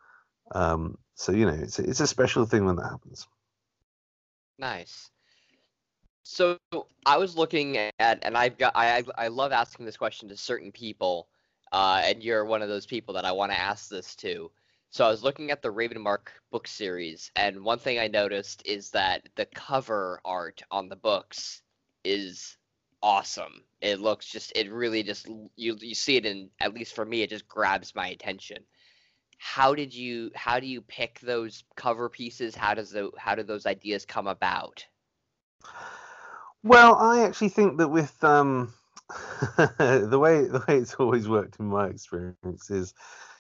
Um, 0.54 0.98
so 1.16 1.32
you 1.32 1.46
know 1.46 1.54
it's 1.54 1.80
it's 1.80 2.00
a 2.00 2.08
special 2.08 2.46
thing 2.46 2.66
when 2.66 2.78
that 2.78 2.90
happens. 2.90 3.28
Nice. 4.58 5.10
So 6.24 6.58
I 7.06 7.18
was 7.18 7.36
looking 7.36 7.78
at, 7.78 7.94
and 8.00 8.38
I've 8.38 8.58
got, 8.58 8.74
I, 8.76 9.04
I 9.18 9.28
love 9.28 9.52
asking 9.52 9.86
this 9.86 9.98
question 9.98 10.30
to 10.30 10.38
certain 10.38 10.72
people, 10.72 11.28
uh, 11.72 12.02
and 12.06 12.24
you're 12.24 12.46
one 12.46 12.62
of 12.62 12.70
those 12.70 12.86
people 12.86 13.16
that 13.16 13.26
I 13.26 13.32
want 13.32 13.52
to 13.52 13.60
ask 13.60 13.90
this 13.90 14.16
to. 14.18 14.52
So 14.92 15.06
I 15.06 15.10
was 15.10 15.24
looking 15.24 15.52
at 15.52 15.62
the 15.62 15.70
Ravenmark 15.70 16.28
book 16.52 16.68
series, 16.68 17.32
and 17.38 17.64
one 17.64 17.80
thing 17.80 17.98
I 17.98 18.08
noticed 18.08 18.62
is 18.66 18.90
that 18.90 19.30
the 19.36 19.46
cover 19.46 20.20
art 20.26 20.62
on 20.70 20.90
the 20.90 20.98
books 20.98 21.62
is 22.04 22.58
awesome. 23.02 23.64
It 23.80 24.02
looks 24.02 24.26
just, 24.26 24.52
it 24.54 24.70
really 24.70 25.02
just, 25.02 25.30
you 25.56 25.78
you 25.80 25.96
see 25.96 26.18
it 26.18 26.26
in, 26.26 26.50
at 26.60 26.74
least 26.74 26.94
for 26.94 27.06
me, 27.06 27.22
it 27.22 27.30
just 27.30 27.48
grabs 27.48 27.96
my 27.96 28.10
attention. 28.10 28.58
How 29.38 29.74
did 29.74 29.96
you, 29.96 30.30
how 30.36 30.60
do 30.60 30.68
you 30.68 30.82
pick 30.82 31.22
those 31.22 31.64
cover 31.78 32.10
pieces? 32.10 32.54
How 32.54 32.74
does 32.74 32.92
the, 32.92 33.12
how 33.18 33.36
do 33.36 33.44
those 33.44 33.66
ideas 33.66 34.06
come 34.06 34.28
about? 34.28 34.86
Well, 36.64 36.96
I 36.96 37.22
actually 37.22 37.50
think 37.50 37.78
that 37.78 37.88
with 37.88 38.22
um, 38.26 38.74
the 39.58 40.20
way 40.22 40.48
the 40.48 40.64
way 40.68 40.80
it's 40.80 40.96
always 40.96 41.30
worked 41.30 41.62
in 41.62 41.68
my 41.68 41.88
experience 41.88 42.70
is 42.70 42.94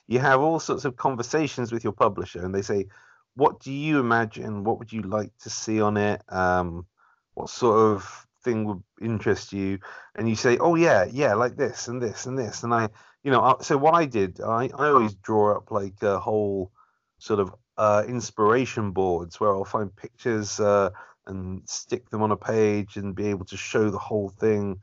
you 0.07 0.19
have 0.19 0.41
all 0.41 0.59
sorts 0.59 0.85
of 0.85 0.95
conversations 0.95 1.71
with 1.71 1.83
your 1.83 1.93
publisher, 1.93 2.43
and 2.43 2.53
they 2.53 2.61
say, 2.61 2.87
"What 3.35 3.59
do 3.59 3.71
you 3.71 3.99
imagine? 3.99 4.63
What 4.63 4.79
would 4.79 4.91
you 4.91 5.01
like 5.03 5.31
to 5.39 5.49
see 5.49 5.81
on 5.81 5.97
it? 5.97 6.21
Um, 6.29 6.85
what 7.33 7.49
sort 7.49 7.77
of 7.77 8.27
thing 8.43 8.65
would 8.65 8.83
interest 9.01 9.53
you?" 9.53 9.79
And 10.15 10.27
you 10.29 10.35
say, 10.35 10.57
"Oh 10.57 10.75
yeah, 10.75 11.05
yeah, 11.11 11.33
like 11.35 11.55
this 11.57 11.87
and 11.87 12.01
this 12.01 12.25
and 12.25 12.37
this." 12.37 12.63
And 12.63 12.73
I, 12.73 12.89
you 13.23 13.31
know, 13.31 13.57
so 13.61 13.77
what 13.77 13.93
I 13.95 14.05
did, 14.05 14.41
I 14.41 14.69
I 14.73 14.89
always 14.89 15.13
draw 15.15 15.55
up 15.57 15.71
like 15.71 16.01
a 16.03 16.19
whole 16.19 16.71
sort 17.19 17.39
of 17.39 17.53
uh, 17.77 18.03
inspiration 18.07 18.91
boards 18.91 19.39
where 19.39 19.51
I'll 19.51 19.65
find 19.65 19.95
pictures. 19.95 20.59
Uh, 20.59 20.91
and 21.27 21.67
stick 21.67 22.09
them 22.09 22.21
on 22.21 22.31
a 22.31 22.37
page 22.37 22.97
and 22.97 23.15
be 23.15 23.27
able 23.27 23.45
to 23.45 23.57
show 23.57 23.89
the 23.89 23.97
whole 23.97 24.29
thing. 24.29 24.81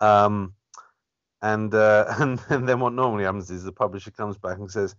Um, 0.00 0.54
and, 1.42 1.74
uh, 1.74 2.06
and 2.18 2.40
and 2.48 2.68
then 2.68 2.80
what 2.80 2.92
normally 2.92 3.24
happens 3.24 3.50
is 3.50 3.64
the 3.64 3.72
publisher 3.72 4.10
comes 4.10 4.38
back 4.38 4.58
and 4.58 4.70
says, 4.70 4.94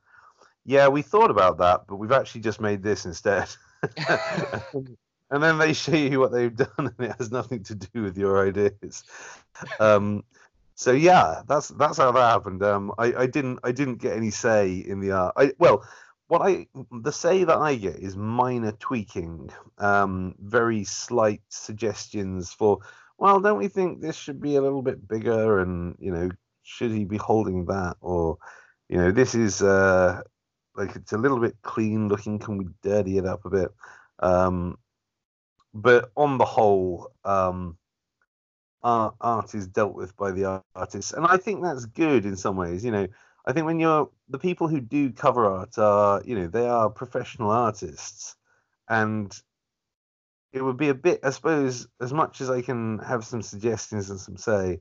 "Yeah, 0.65 0.87
we 0.87 1.01
thought 1.01 1.31
about 1.31 1.57
that, 1.59 1.85
but 1.87 1.97
we've 1.97 2.11
actually 2.11 2.41
just 2.41 2.61
made 2.61 2.83
this 2.83 3.05
instead." 3.05 3.49
and 5.31 5.43
then 5.43 5.57
they 5.57 5.73
show 5.73 5.95
you 5.95 6.19
what 6.19 6.31
they've 6.31 6.55
done, 6.55 6.69
and 6.77 6.93
it 6.99 7.15
has 7.17 7.31
nothing 7.31 7.63
to 7.63 7.75
do 7.75 8.03
with 8.03 8.17
your 8.17 8.47
ideas. 8.47 9.03
Um, 9.79 10.23
so 10.75 10.91
yeah, 10.91 11.41
that's 11.45 11.69
that's 11.69 11.97
how 11.97 12.11
that 12.13 12.31
happened. 12.31 12.63
Um, 12.63 12.93
I, 12.97 13.13
I 13.13 13.25
didn't 13.25 13.59
I 13.63 13.73
didn't 13.73 13.97
get 13.97 14.15
any 14.15 14.31
say 14.31 14.77
in 14.77 15.01
the 15.01 15.11
art. 15.11 15.33
I 15.35 15.51
well, 15.59 15.83
what 16.29 16.41
I 16.41 16.67
the 16.91 17.11
say 17.11 17.43
that 17.43 17.57
I 17.57 17.75
get 17.75 17.97
is 17.97 18.15
minor 18.15 18.71
tweaking, 18.71 19.51
um, 19.77 20.35
very 20.39 20.85
slight 20.85 21.41
suggestions 21.49 22.53
for. 22.53 22.79
Well, 23.19 23.41
don't 23.41 23.57
we 23.57 23.67
think 23.67 24.01
this 24.01 24.15
should 24.15 24.41
be 24.41 24.55
a 24.55 24.61
little 24.61 24.81
bit 24.81 25.05
bigger? 25.07 25.59
And 25.59 25.95
you 25.99 26.11
know, 26.11 26.29
should 26.63 26.91
he 26.91 27.03
be 27.03 27.17
holding 27.17 27.65
that? 27.65 27.97
Or, 28.01 28.37
you 28.87 28.97
know, 28.97 29.11
this 29.11 29.35
is 29.35 29.61
uh, 29.61 30.21
like 30.75 30.95
it's 30.95 31.11
a 31.11 31.17
little 31.17 31.39
bit 31.39 31.57
clean 31.61 32.07
looking. 32.07 32.39
Can 32.39 32.57
we 32.57 32.67
dirty 32.81 33.17
it 33.17 33.25
up 33.25 33.45
a 33.45 33.49
bit? 33.49 33.69
Um, 34.19 34.77
but 35.73 36.11
on 36.15 36.37
the 36.37 36.45
whole, 36.45 37.11
um, 37.25 37.77
art, 38.83 39.15
art 39.19 39.53
is 39.53 39.67
dealt 39.67 39.95
with 39.95 40.15
by 40.15 40.31
the 40.31 40.63
artist, 40.73 41.13
and 41.13 41.25
I 41.27 41.37
think 41.37 41.61
that's 41.61 41.85
good 41.85 42.25
in 42.25 42.37
some 42.37 42.55
ways. 42.55 42.85
You 42.85 42.91
know, 42.91 43.07
I 43.45 43.51
think 43.51 43.65
when 43.65 43.79
you're 43.79 44.09
the 44.29 44.39
people 44.39 44.69
who 44.69 44.79
do 44.79 45.11
cover 45.11 45.45
art 45.45 45.77
are, 45.77 46.21
you 46.25 46.35
know, 46.39 46.47
they 46.47 46.67
are 46.67 46.89
professional 46.89 47.51
artists, 47.51 48.37
and 48.87 49.37
it 50.51 50.61
would 50.61 50.77
be 50.77 50.89
a 50.89 50.93
bit, 50.93 51.19
I 51.23 51.29
suppose, 51.29 51.87
as 52.01 52.13
much 52.13 52.41
as 52.41 52.49
I 52.49 52.61
can 52.61 52.99
have 52.99 53.25
some 53.25 53.41
suggestions 53.41 54.09
and 54.09 54.19
some 54.19 54.37
say, 54.37 54.79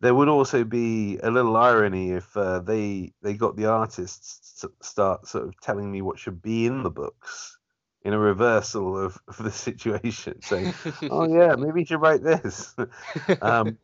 there 0.00 0.14
would 0.14 0.28
also 0.28 0.64
be 0.64 1.18
a 1.22 1.30
little 1.30 1.56
irony 1.56 2.12
if 2.12 2.36
uh, 2.36 2.60
they 2.60 3.12
they 3.22 3.34
got 3.34 3.56
the 3.56 3.66
artists 3.66 4.60
to 4.60 4.70
start 4.82 5.26
sort 5.26 5.44
of 5.44 5.58
telling 5.60 5.90
me 5.90 6.02
what 6.02 6.18
should 6.18 6.42
be 6.42 6.66
in 6.66 6.82
the 6.82 6.90
books 6.90 7.58
in 8.02 8.12
a 8.12 8.18
reversal 8.18 8.96
of, 8.96 9.18
of 9.26 9.38
the 9.38 9.50
situation 9.50 10.40
saying 10.42 10.72
oh 11.10 11.26
yeah 11.36 11.56
maybe 11.56 11.80
you 11.80 11.86
should 11.86 12.00
write 12.00 12.22
this 12.22 12.74
um, 13.42 13.76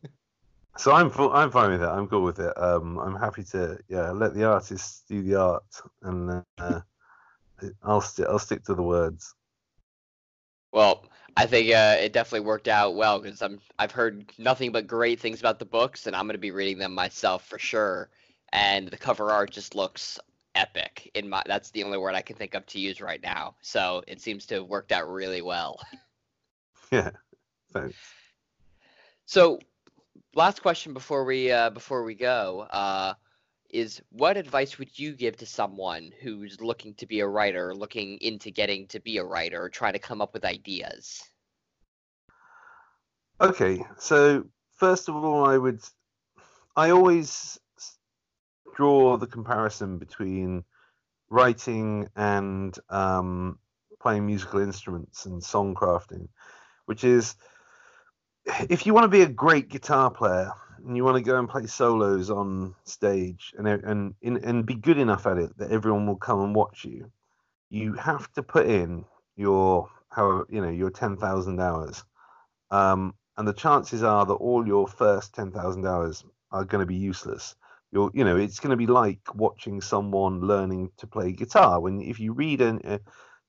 so 0.77 0.91
I'm 0.91 1.11
I'm 1.31 1.51
fine 1.51 1.71
with 1.71 1.83
it. 1.83 1.87
I'm 1.87 2.07
cool 2.07 2.23
with 2.23 2.39
it. 2.39 2.57
Um, 2.57 2.97
I'm 2.99 3.15
happy 3.15 3.43
to 3.51 3.77
yeah 3.89 4.11
let 4.11 4.33
the 4.33 4.45
artists 4.45 5.03
do 5.07 5.21
the 5.21 5.35
art, 5.35 5.81
and 6.01 6.43
uh, 6.57 6.81
I'll 7.83 8.01
stick 8.01 8.25
I'll 8.27 8.39
stick 8.39 8.63
to 8.65 8.75
the 8.75 8.81
words. 8.81 9.35
Well, 10.71 11.05
I 11.35 11.45
think 11.45 11.73
uh, 11.73 11.97
it 11.99 12.13
definitely 12.13 12.45
worked 12.45 12.67
out 12.67 12.95
well 12.95 13.19
because 13.19 13.41
I'm 13.41 13.59
I've 13.79 13.91
heard 13.91 14.31
nothing 14.37 14.71
but 14.71 14.87
great 14.87 15.19
things 15.19 15.39
about 15.39 15.59
the 15.59 15.65
books, 15.65 16.07
and 16.07 16.15
I'm 16.15 16.25
going 16.25 16.35
to 16.35 16.39
be 16.39 16.51
reading 16.51 16.77
them 16.77 16.93
myself 16.93 17.47
for 17.47 17.57
sure. 17.57 18.09
And 18.51 18.87
the 18.87 18.97
cover 18.97 19.31
art 19.31 19.51
just 19.51 19.73
looks 19.73 20.19
epic. 20.55 21.09
In 21.15 21.27
my 21.27 21.41
that's 21.45 21.71
the 21.71 21.83
only 21.83 21.97
word 21.97 22.15
I 22.15 22.21
can 22.21 22.35
think 22.35 22.53
of 22.53 22.65
to 22.67 22.79
use 22.79 23.01
right 23.01 23.21
now. 23.21 23.55
So 23.61 24.03
it 24.07 24.21
seems 24.21 24.45
to 24.47 24.55
have 24.55 24.67
worked 24.67 24.91
out 24.91 25.09
really 25.09 25.41
well. 25.41 25.79
Yeah, 26.91 27.09
thanks. 27.71 27.97
So 29.25 29.57
last 30.35 30.61
question 30.61 30.93
before 30.93 31.23
we 31.23 31.51
uh, 31.51 31.71
before 31.71 32.03
we 32.03 32.13
go 32.13 32.67
uh, 32.69 33.15
is 33.73 34.01
what 34.11 34.37
advice 34.37 34.77
would 34.77 34.97
you 34.97 35.13
give 35.13 35.35
to 35.37 35.45
someone 35.45 36.11
who's 36.21 36.61
looking 36.61 36.93
to 36.95 37.07
be 37.07 37.19
a 37.19 37.27
writer, 37.27 37.73
looking 37.73 38.19
into 38.21 38.51
getting 38.51 38.87
to 38.87 38.99
be 38.99 39.17
a 39.17 39.23
writer, 39.23 39.67
trying 39.67 39.93
to 39.93 39.99
come 39.99 40.21
up 40.21 40.33
with 40.33 40.45
ideas? 40.45 41.23
Okay, 43.41 43.83
so 43.97 44.45
first 44.75 45.09
of 45.09 45.15
all, 45.15 45.45
I 45.45 45.57
would 45.57 45.81
I 46.75 46.91
always 46.91 47.59
draw 48.75 49.17
the 49.17 49.27
comparison 49.27 49.97
between 49.97 50.63
writing 51.29 52.07
and 52.15 52.77
um, 52.89 53.57
playing 53.99 54.25
musical 54.25 54.59
instruments 54.59 55.25
and 55.25 55.43
song 55.43 55.73
crafting, 55.73 56.27
which 56.85 57.03
is 57.03 57.35
if 58.69 58.85
you 58.85 58.93
want 58.93 59.05
to 59.05 59.09
be 59.09 59.21
a 59.21 59.27
great 59.27 59.69
guitar 59.69 60.11
player 60.11 60.51
and 60.85 60.95
you 60.97 61.03
want 61.03 61.17
to 61.17 61.23
go 61.23 61.39
and 61.39 61.49
play 61.49 61.65
solos 61.65 62.29
on 62.29 62.75
stage 62.83 63.53
and 63.57 63.67
and 63.67 64.15
and 64.21 64.65
be 64.65 64.75
good 64.75 64.97
enough 64.97 65.25
at 65.25 65.37
it 65.37 65.57
that 65.57 65.71
everyone 65.71 66.07
will 66.07 66.17
come 66.17 66.41
and 66.41 66.55
watch 66.55 66.85
you, 66.85 67.11
you 67.69 67.93
have 67.93 68.31
to 68.33 68.43
put 68.43 68.67
in 68.67 69.05
your 69.35 69.89
how 70.09 70.45
you 70.49 70.61
know 70.61 70.69
your 70.69 70.91
ten 70.91 71.17
thousand 71.17 71.59
hours, 71.59 72.03
um, 72.71 73.13
and 73.37 73.47
the 73.47 73.53
chances 73.53 74.03
are 74.03 74.25
that 74.25 74.33
all 74.33 74.67
your 74.67 74.87
first 74.87 75.33
ten 75.33 75.51
thousand 75.51 75.85
hours 75.87 76.23
are 76.51 76.65
going 76.65 76.81
to 76.81 76.85
be 76.85 76.95
useless. 76.95 77.55
You're, 77.91 78.11
you 78.13 78.23
know, 78.23 78.37
it's 78.37 78.59
going 78.59 78.71
to 78.71 78.77
be 78.77 78.87
like 78.87 79.35
watching 79.35 79.79
someone 79.81 80.41
learning 80.41 80.91
to 80.97 81.07
play 81.07 81.31
guitar. 81.31 81.79
When 81.79 82.01
if 82.01 82.19
you 82.19 82.33
read 82.33 82.61
a, 82.61 82.99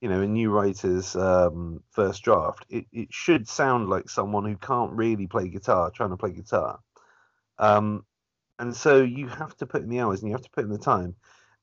you 0.01 0.09
know, 0.09 0.21
a 0.21 0.27
new 0.27 0.51
writer's 0.51 1.15
um, 1.15 1.81
first 1.91 2.23
draft, 2.23 2.65
it, 2.69 2.85
it 2.91 3.07
should 3.11 3.47
sound 3.47 3.89
like 3.89 4.09
someone 4.09 4.45
who 4.45 4.55
can't 4.57 4.91
really 4.91 5.27
play 5.27 5.49
guitar 5.49 5.89
trying 5.89 6.11
to 6.11 6.17
play 6.17 6.31
guitar. 6.31 6.79
Um, 7.57 8.05
and 8.59 8.75
so 8.75 9.01
you 9.01 9.27
have 9.27 9.55
to 9.57 9.65
put 9.65 9.83
in 9.83 9.89
the 9.89 9.99
hours 9.99 10.21
and 10.21 10.29
you 10.29 10.35
have 10.35 10.43
to 10.43 10.51
put 10.51 10.63
in 10.65 10.71
the 10.71 10.77
time 10.77 11.15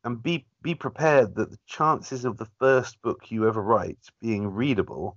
and 0.04 0.22
be 0.22 0.46
be 0.62 0.74
prepared 0.74 1.34
that 1.36 1.50
the 1.50 1.58
chances 1.66 2.24
of 2.24 2.36
the 2.36 2.48
first 2.58 3.00
book 3.02 3.30
you 3.30 3.48
ever 3.48 3.62
write 3.62 3.98
being 4.20 4.48
readable 4.48 5.16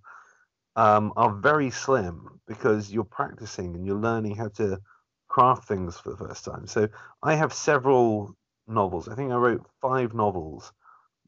um, 0.75 1.13
are 1.15 1.33
very 1.33 1.69
slim 1.71 2.39
because 2.47 2.91
you're 2.91 3.03
practicing 3.03 3.75
and 3.75 3.85
you're 3.85 3.95
learning 3.99 4.35
how 4.35 4.47
to 4.49 4.79
craft 5.27 5.67
things 5.67 5.97
for 5.97 6.11
the 6.11 6.17
first 6.17 6.45
time. 6.45 6.67
So 6.67 6.87
I 7.23 7.35
have 7.35 7.53
several 7.53 8.35
novels. 8.67 9.07
I 9.07 9.15
think 9.15 9.31
I 9.31 9.35
wrote 9.35 9.65
five 9.81 10.13
novels 10.13 10.71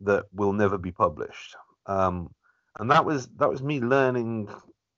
that 0.01 0.25
will 0.33 0.53
never 0.53 0.77
be 0.77 0.91
published 0.91 1.55
um, 1.87 2.29
and 2.79 2.91
that 2.91 3.05
was 3.05 3.27
that 3.37 3.49
was 3.49 3.63
me 3.63 3.79
learning 3.79 4.49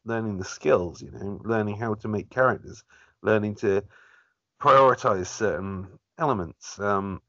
learning 0.06 0.38
the 0.38 0.46
skills, 0.46 1.02
you 1.02 1.12
know, 1.12 1.40
learning 1.44 1.78
how 1.78 1.94
to 1.94 2.08
make 2.08 2.30
characters, 2.30 2.84
learning 3.22 3.56
to 3.56 3.84
prioritize 4.62 5.28
certain 5.28 5.88
elements. 6.18 6.80
Um, 6.80 7.22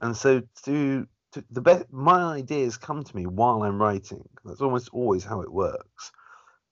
and 0.00 0.16
so 0.16 0.42
to, 0.64 1.06
to 1.32 1.44
the 1.50 1.60
best, 1.60 1.92
my 1.92 2.22
ideas 2.22 2.76
come 2.76 3.04
to 3.04 3.16
me 3.16 3.26
while 3.26 3.62
I'm 3.62 3.80
writing. 3.80 4.28
That's 4.44 4.60
almost 4.60 4.90
always 4.92 5.24
how 5.24 5.42
it 5.42 5.52
works. 5.52 6.12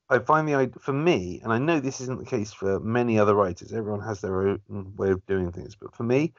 I 0.08 0.18
find 0.18 0.48
the 0.48 0.72
for 0.80 0.92
me, 0.92 1.40
and 1.44 1.52
I 1.52 1.58
know 1.58 1.78
this 1.78 2.00
isn't 2.00 2.18
the 2.18 2.26
case 2.26 2.52
for 2.52 2.80
many 2.80 3.18
other 3.18 3.34
writers. 3.34 3.72
Everyone 3.72 4.00
has 4.00 4.20
their 4.20 4.48
own 4.48 4.60
way 4.96 5.10
of 5.10 5.24
doing 5.26 5.52
things, 5.52 5.76
but 5.76 5.94
for 5.94 6.02
me, 6.02 6.32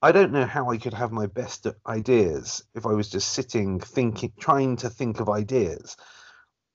I 0.00 0.12
don't 0.12 0.32
know 0.32 0.46
how 0.46 0.70
I 0.70 0.78
could 0.78 0.94
have 0.94 1.12
my 1.12 1.26
best 1.26 1.66
ideas 1.86 2.62
if 2.74 2.86
I 2.86 2.92
was 2.92 3.10
just 3.10 3.32
sitting 3.32 3.78
thinking, 3.78 4.32
trying 4.40 4.76
to 4.76 4.88
think 4.88 5.20
of 5.20 5.28
ideas. 5.28 5.96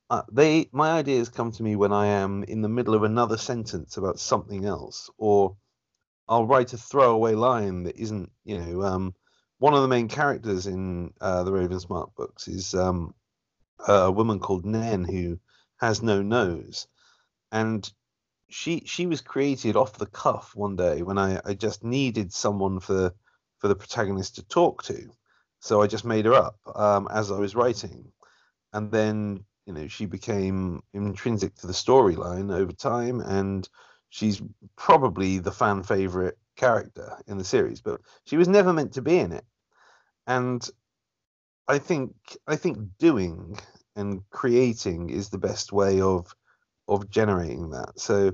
Uh, 0.09 0.23
they, 0.31 0.69
my 0.71 0.91
ideas 0.91 1.29
come 1.29 1.51
to 1.51 1.63
me 1.63 1.75
when 1.75 1.91
I 1.91 2.07
am 2.07 2.43
in 2.43 2.61
the 2.61 2.69
middle 2.69 2.93
of 2.93 3.03
another 3.03 3.37
sentence 3.37 3.97
about 3.97 4.19
something 4.19 4.65
else, 4.65 5.09
or 5.17 5.55
I'll 6.27 6.45
write 6.45 6.73
a 6.73 6.77
throwaway 6.77 7.33
line 7.33 7.83
that 7.83 7.97
isn't, 7.97 8.31
you 8.43 8.59
know, 8.59 8.83
um, 8.83 9.15
one 9.59 9.73
of 9.73 9.81
the 9.81 9.87
main 9.87 10.07
characters 10.07 10.67
in 10.67 11.13
uh, 11.21 11.43
the 11.43 11.51
Raven's 11.51 11.89
Mark 11.89 12.13
books 12.15 12.47
is 12.47 12.73
um, 12.75 13.13
a 13.87 14.11
woman 14.11 14.39
called 14.39 14.65
Nenn 14.65 15.05
who 15.05 15.39
has 15.77 16.01
no 16.01 16.21
nose, 16.21 16.87
and 17.51 17.89
she 18.49 18.83
she 18.85 19.05
was 19.05 19.21
created 19.21 19.75
off 19.75 19.97
the 19.97 20.05
cuff 20.05 20.55
one 20.55 20.75
day 20.75 21.01
when 21.01 21.17
I, 21.17 21.41
I 21.43 21.53
just 21.53 21.83
needed 21.83 22.33
someone 22.33 22.79
for 22.79 23.13
for 23.59 23.67
the 23.67 23.75
protagonist 23.75 24.35
to 24.35 24.43
talk 24.43 24.83
to, 24.83 25.09
so 25.59 25.81
I 25.81 25.87
just 25.87 26.05
made 26.05 26.25
her 26.25 26.33
up 26.33 26.59
um, 26.75 27.07
as 27.11 27.31
I 27.31 27.39
was 27.39 27.55
writing, 27.55 28.11
and 28.73 28.91
then 28.91 29.45
you 29.65 29.73
know 29.73 29.87
she 29.87 30.05
became 30.05 30.81
intrinsic 30.93 31.55
to 31.55 31.67
the 31.67 31.73
storyline 31.73 32.53
over 32.53 32.71
time, 32.71 33.21
and 33.21 33.67
she's 34.09 34.41
probably 34.75 35.39
the 35.39 35.51
fan 35.51 35.83
favorite 35.83 36.37
character 36.55 37.17
in 37.27 37.37
the 37.37 37.43
series, 37.43 37.81
but 37.81 38.01
she 38.25 38.37
was 38.37 38.47
never 38.47 38.73
meant 38.73 38.93
to 38.93 39.01
be 39.01 39.17
in 39.17 39.31
it, 39.31 39.45
and 40.27 40.69
I 41.67 41.79
think 41.79 42.13
I 42.47 42.55
think 42.55 42.77
doing 42.97 43.57
and 43.95 44.27
creating 44.29 45.09
is 45.09 45.29
the 45.29 45.37
best 45.37 45.71
way 45.71 46.01
of 46.01 46.35
of 46.87 47.09
generating 47.09 47.69
that. 47.71 47.99
So 47.99 48.33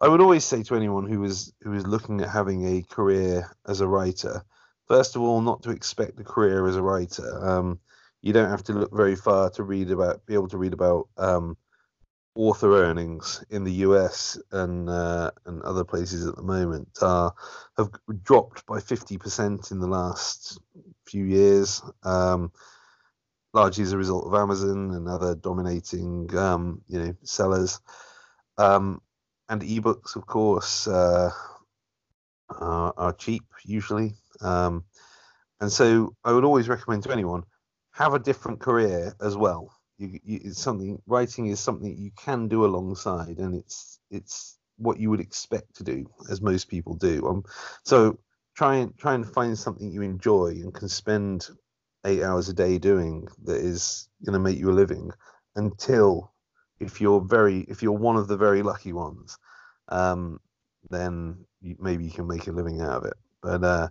I 0.00 0.08
would 0.08 0.20
always 0.20 0.44
say 0.44 0.62
to 0.64 0.76
anyone 0.76 1.06
who 1.06 1.24
is 1.24 1.52
who 1.62 1.72
is 1.74 1.86
looking 1.86 2.20
at 2.20 2.28
having 2.28 2.64
a 2.66 2.82
career 2.82 3.50
as 3.66 3.80
a 3.80 3.88
writer, 3.88 4.42
first 4.86 5.16
of 5.16 5.22
all, 5.22 5.40
not 5.40 5.62
to 5.62 5.70
expect 5.70 6.20
a 6.20 6.24
career 6.24 6.66
as 6.66 6.76
a 6.76 6.82
writer. 6.82 7.44
Um, 7.44 7.80
you 8.22 8.32
don't 8.32 8.50
have 8.50 8.62
to 8.64 8.72
look 8.72 8.94
very 8.94 9.16
far 9.16 9.50
to 9.50 9.62
read 9.64 9.90
about, 9.90 10.24
be 10.26 10.34
able 10.34 10.48
to 10.48 10.56
read 10.56 10.72
about 10.72 11.08
um, 11.18 11.56
author 12.34 12.84
earnings 12.84 13.44
in 13.50 13.64
the 13.64 13.72
US 13.72 14.38
and 14.52 14.88
uh, 14.88 15.32
and 15.44 15.60
other 15.62 15.84
places 15.84 16.26
at 16.26 16.36
the 16.36 16.42
moment 16.42 16.88
uh, 17.02 17.30
have 17.76 17.90
dropped 18.22 18.64
by 18.66 18.80
fifty 18.80 19.18
percent 19.18 19.70
in 19.72 19.80
the 19.80 19.88
last 19.88 20.58
few 21.04 21.24
years. 21.24 21.82
Um, 22.04 22.52
largely 23.54 23.82
as 23.82 23.92
a 23.92 23.98
result 23.98 24.26
of 24.26 24.34
Amazon 24.34 24.92
and 24.92 25.06
other 25.06 25.34
dominating, 25.34 26.34
um, 26.36 26.80
you 26.88 26.98
know, 26.98 27.14
sellers. 27.22 27.80
Um, 28.56 29.02
and 29.50 29.60
ebooks, 29.60 30.16
of 30.16 30.26
course, 30.26 30.86
uh, 30.86 31.30
are, 32.48 32.94
are, 32.96 33.12
cheap 33.12 33.44
usually. 33.64 34.14
Um, 34.40 34.84
and 35.60 35.70
so 35.70 36.14
I 36.24 36.32
would 36.32 36.44
always 36.44 36.68
recommend 36.68 37.02
to 37.02 37.12
anyone 37.12 37.44
have 38.02 38.14
a 38.14 38.18
different 38.18 38.60
career 38.60 39.14
as 39.20 39.36
well. 39.36 39.72
You, 39.98 40.18
you, 40.24 40.40
it's 40.44 40.60
something 40.60 41.00
writing 41.06 41.46
is 41.46 41.60
something 41.60 41.96
you 41.96 42.10
can 42.16 42.48
do 42.48 42.64
alongside, 42.64 43.38
and 43.38 43.54
it's 43.54 44.00
it's 44.10 44.58
what 44.76 44.98
you 44.98 45.10
would 45.10 45.20
expect 45.20 45.76
to 45.76 45.84
do, 45.84 46.06
as 46.30 46.40
most 46.40 46.68
people 46.68 46.94
do. 46.96 47.26
Um, 47.26 47.44
so 47.84 48.18
try 48.56 48.76
and 48.76 48.96
try 48.98 49.14
and 49.14 49.26
find 49.26 49.56
something 49.56 49.90
you 49.90 50.02
enjoy 50.02 50.48
and 50.48 50.74
can 50.74 50.88
spend 50.88 51.48
eight 52.04 52.22
hours 52.22 52.48
a 52.48 52.52
day 52.52 52.78
doing 52.78 53.28
that 53.44 53.56
is 53.56 54.08
going 54.24 54.34
to 54.34 54.40
make 54.40 54.58
you 54.58 54.70
a 54.70 54.72
living 54.72 55.12
until 55.54 56.32
if 56.80 57.00
you're 57.00 57.20
very 57.20 57.60
if 57.68 57.82
you're 57.82 57.92
one 57.92 58.16
of 58.16 58.26
the 58.26 58.36
very 58.36 58.62
lucky 58.62 58.92
ones 58.92 59.38
um, 59.88 60.40
then 60.90 61.36
you, 61.60 61.76
maybe 61.78 62.04
you 62.04 62.10
can 62.10 62.26
make 62.26 62.48
a 62.48 62.52
living 62.52 62.80
out 62.80 62.96
of 62.98 63.04
it 63.04 63.14
but 63.40 63.62
uh, 63.62 63.88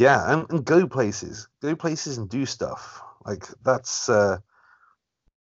yeah 0.00 0.32
and, 0.32 0.50
and, 0.50 0.64
go 0.64 0.86
places 0.86 1.46
go 1.60 1.76
places 1.76 2.16
and 2.16 2.28
do 2.30 2.46
stuff 2.46 3.02
like 3.26 3.46
that's 3.62 4.08
uh, 4.08 4.38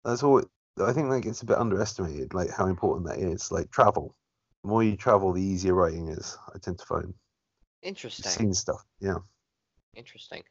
that's 0.04 0.22
all 0.22 0.42
i 0.82 0.92
think 0.92 1.10
that 1.10 1.20
gets 1.20 1.42
a 1.42 1.46
bit 1.46 1.58
underestimated 1.58 2.32
like 2.32 2.50
how 2.50 2.66
important 2.66 3.06
that 3.06 3.18
is 3.18 3.52
like 3.52 3.70
travel 3.70 4.16
the 4.62 4.70
more 4.70 4.82
you 4.82 4.96
travel 4.96 5.32
the 5.32 5.42
easier 5.42 5.74
writing 5.74 6.08
is 6.08 6.38
i 6.54 6.58
tend 6.58 6.78
to 6.78 6.86
find 6.86 7.12
interesting 7.82 8.30
seeing 8.30 8.54
stuff 8.54 8.82
yeah 8.98 9.18
interesting 9.94 10.42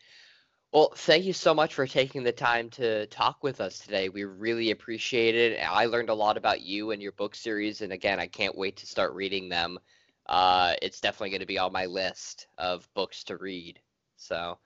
well, 0.73 0.91
thank 0.93 1.23
you 1.23 1.31
so 1.31 1.53
much 1.53 1.73
for 1.73 1.87
taking 1.87 2.23
the 2.23 2.33
time 2.33 2.69
to 2.71 3.05
talk 3.05 3.41
with 3.43 3.61
us 3.61 3.79
today. 3.79 4.09
We 4.09 4.25
really 4.25 4.71
appreciate 4.71 5.33
it. 5.33 5.57
I 5.63 5.85
learned 5.85 6.09
a 6.09 6.13
lot 6.13 6.35
about 6.35 6.63
you 6.63 6.91
and 6.91 7.01
your 7.01 7.13
book 7.13 7.33
series, 7.33 7.79
and 7.79 7.93
again, 7.93 8.19
I 8.19 8.27
can't 8.27 8.57
wait 8.57 8.75
to 8.77 8.85
start 8.85 9.13
reading 9.13 9.47
them. 9.47 9.79
Uh, 10.25 10.73
it's 10.81 10.99
definitely 10.99 11.29
going 11.29 11.39
to 11.39 11.45
be 11.45 11.59
on 11.59 11.71
my 11.71 11.85
list 11.85 12.47
of 12.57 12.89
books 12.93 13.23
to 13.25 13.37
read. 13.37 13.79
So, 14.17 14.57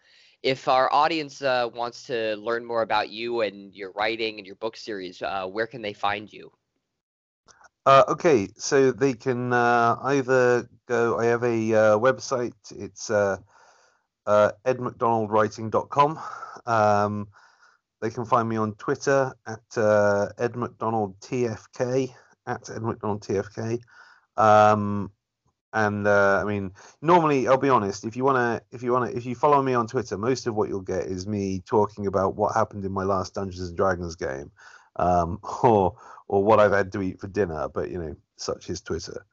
if 0.42 0.68
our 0.68 0.92
audience 0.94 1.42
uh, 1.42 1.70
wants 1.74 2.04
to 2.08 2.36
learn 2.38 2.66
more 2.66 2.82
about 2.82 3.10
you 3.10 3.42
and 3.42 3.74
your 3.74 3.92
writing 3.92 4.38
and 4.38 4.48
your 4.48 4.56
book 4.56 4.78
series, 4.78 5.22
uh, 5.22 5.46
where 5.48 5.68
can 5.68 5.82
they 5.82 5.94
find 5.94 6.32
you? 6.32 6.52
Uh, 7.86 8.04
okay, 8.08 8.48
so 8.56 8.92
they 8.92 9.14
can 9.14 9.52
uh, 9.52 9.98
either 10.04 10.70
go. 10.88 11.20
I 11.20 11.26
have 11.26 11.44
a 11.44 11.74
uh, 11.74 11.98
website. 11.98 12.54
It's 12.72 13.10
uh, 13.10 13.38
edmcdonaldwriting.com. 14.28 16.20
Um, 16.66 17.28
they 18.02 18.10
can 18.10 18.26
find 18.26 18.48
me 18.48 18.56
on 18.58 18.76
Twitter 18.76 19.34
at 19.46 19.70
edmcdonaldtfk 19.72 22.14
at 22.46 22.64
edmcdonaldtfk. 22.64 23.82
Um, 24.38 25.12
and 25.74 26.08
uh, 26.08 26.42
I 26.42 26.44
mean, 26.46 26.72
normally 27.02 27.48
I'll 27.48 27.58
be 27.58 27.70
honest. 27.70 28.04
If 28.04 28.16
you 28.16 28.24
wanna, 28.24 28.62
if 28.72 28.82
you 28.82 28.92
wanna, 28.92 29.12
if 29.12 29.26
you 29.26 29.36
follow 29.36 29.62
me 29.62 29.74
on 29.74 29.88
Twitter, 29.88 30.18
most 30.18 30.48
of 30.48 30.56
what 30.56 30.70
you'll 30.70 30.82
get 30.82 31.06
is 31.06 31.28
me 31.28 31.62
talking 31.66 32.08
about 32.08 32.36
what 32.36 32.56
happened 32.56 32.86
in 32.86 32.92
my 32.92 33.04
last 33.04 33.36
Dungeons 33.36 33.68
and 33.68 33.78
Dragons 33.78 34.16
game, 34.16 34.52
um, 34.96 35.40
or 35.64 35.98
or 36.28 36.44
what 36.44 36.60
I've 36.60 36.72
had 36.72 36.92
to 36.94 37.02
eat 37.02 37.20
for 37.20 37.28
dinner. 37.28 37.70
But 37.70 37.92
you 37.92 38.02
know, 38.02 38.16
such 38.38 38.70
is 38.70 38.82
Twitter. 38.82 39.26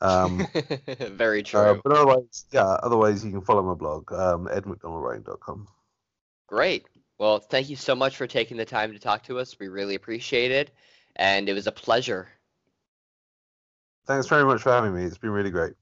Um, 0.00 0.46
Very 1.12 1.40
uh, 1.40 1.44
true. 1.44 1.60
Uh, 1.60 1.74
but 1.82 1.92
otherwise, 1.92 2.46
yeah, 2.52 2.66
otherwise 2.82 3.24
you 3.24 3.30
can 3.30 3.40
follow 3.40 3.62
my 3.62 3.74
blog, 3.74 4.12
um, 4.12 4.46
edmcdonaldwriting.com. 4.46 5.68
Great. 6.48 6.86
Well, 7.18 7.38
thank 7.38 7.68
you 7.68 7.76
so 7.76 7.94
much 7.94 8.16
for 8.16 8.26
taking 8.26 8.56
the 8.56 8.64
time 8.64 8.92
to 8.92 8.98
talk 8.98 9.22
to 9.24 9.38
us. 9.38 9.56
We 9.58 9.68
really 9.68 9.94
appreciate 9.94 10.50
it, 10.50 10.70
and 11.14 11.48
it 11.48 11.54
was 11.54 11.68
a 11.68 11.72
pleasure. 11.72 12.28
Thanks 14.04 14.26
very 14.26 14.44
much 14.44 14.62
for 14.62 14.72
having 14.72 14.94
me. 14.94 15.04
It's 15.04 15.16
been 15.16 15.30
really 15.30 15.50
great. 15.50 15.74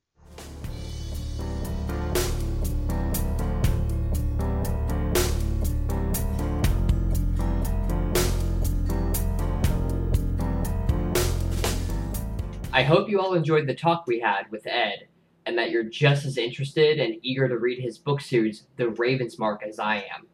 I 12.73 12.83
hope 12.83 13.09
you 13.09 13.21
all 13.21 13.35
enjoyed 13.35 13.67
the 13.67 13.75
talk 13.75 14.07
we 14.07 14.21
had 14.21 14.51
with 14.51 14.67
Ed, 14.67 15.09
and 15.47 15.57
that 15.57 15.71
you're 15.71 15.83
just 15.85 16.25
as 16.27 16.37
interested 16.37 17.01
and 17.01 17.17
eager 17.23 17.49
to 17.49 17.59
read 17.59 17.79
his 17.79 17.99
book 17.99 18.21
series, 18.21 18.67
The 18.77 18.91
Raven's 18.91 19.39
Mark, 19.39 19.63
as 19.67 19.79
I 19.79 19.97
am. 19.97 20.27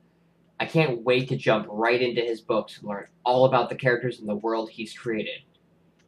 I 0.58 0.66
can't 0.66 1.02
wait 1.02 1.28
to 1.28 1.36
jump 1.36 1.66
right 1.70 2.00
into 2.00 2.20
his 2.20 2.40
books 2.40 2.78
and 2.78 2.88
learn 2.88 3.06
all 3.24 3.44
about 3.44 3.68
the 3.68 3.76
characters 3.76 4.18
and 4.18 4.28
the 4.28 4.34
world 4.34 4.70
he's 4.70 4.96
created. 4.96 5.42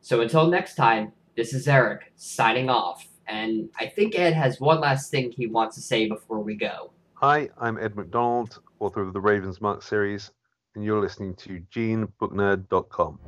So 0.01 0.21
until 0.21 0.49
next 0.49 0.75
time, 0.75 1.13
this 1.39 1.55
is 1.55 1.69
Eric, 1.69 2.11
signing 2.17 2.69
off, 2.69 3.07
and 3.29 3.69
I 3.79 3.87
think 3.87 4.19
Ed 4.19 4.33
has 4.33 4.59
one 4.59 4.81
last 4.81 5.13
thing 5.13 5.31
he 5.31 5.47
wants 5.47 5.77
to 5.77 5.81
say 5.81 6.09
before 6.09 6.41
we 6.41 6.57
go. 6.57 6.91
Hi, 7.15 7.49
I'm 7.61 7.79
Ed 7.79 7.95
McDonald, 7.95 8.61
author 8.81 9.03
of 9.03 9.13
the 9.13 9.21
Raven's 9.21 9.61
Mark 9.61 9.83
series, 9.83 10.33
and 10.75 10.85
you're 10.85 11.01
listening 11.01 11.37
to 11.37 11.63
GeneBookNerd.com. 11.73 13.21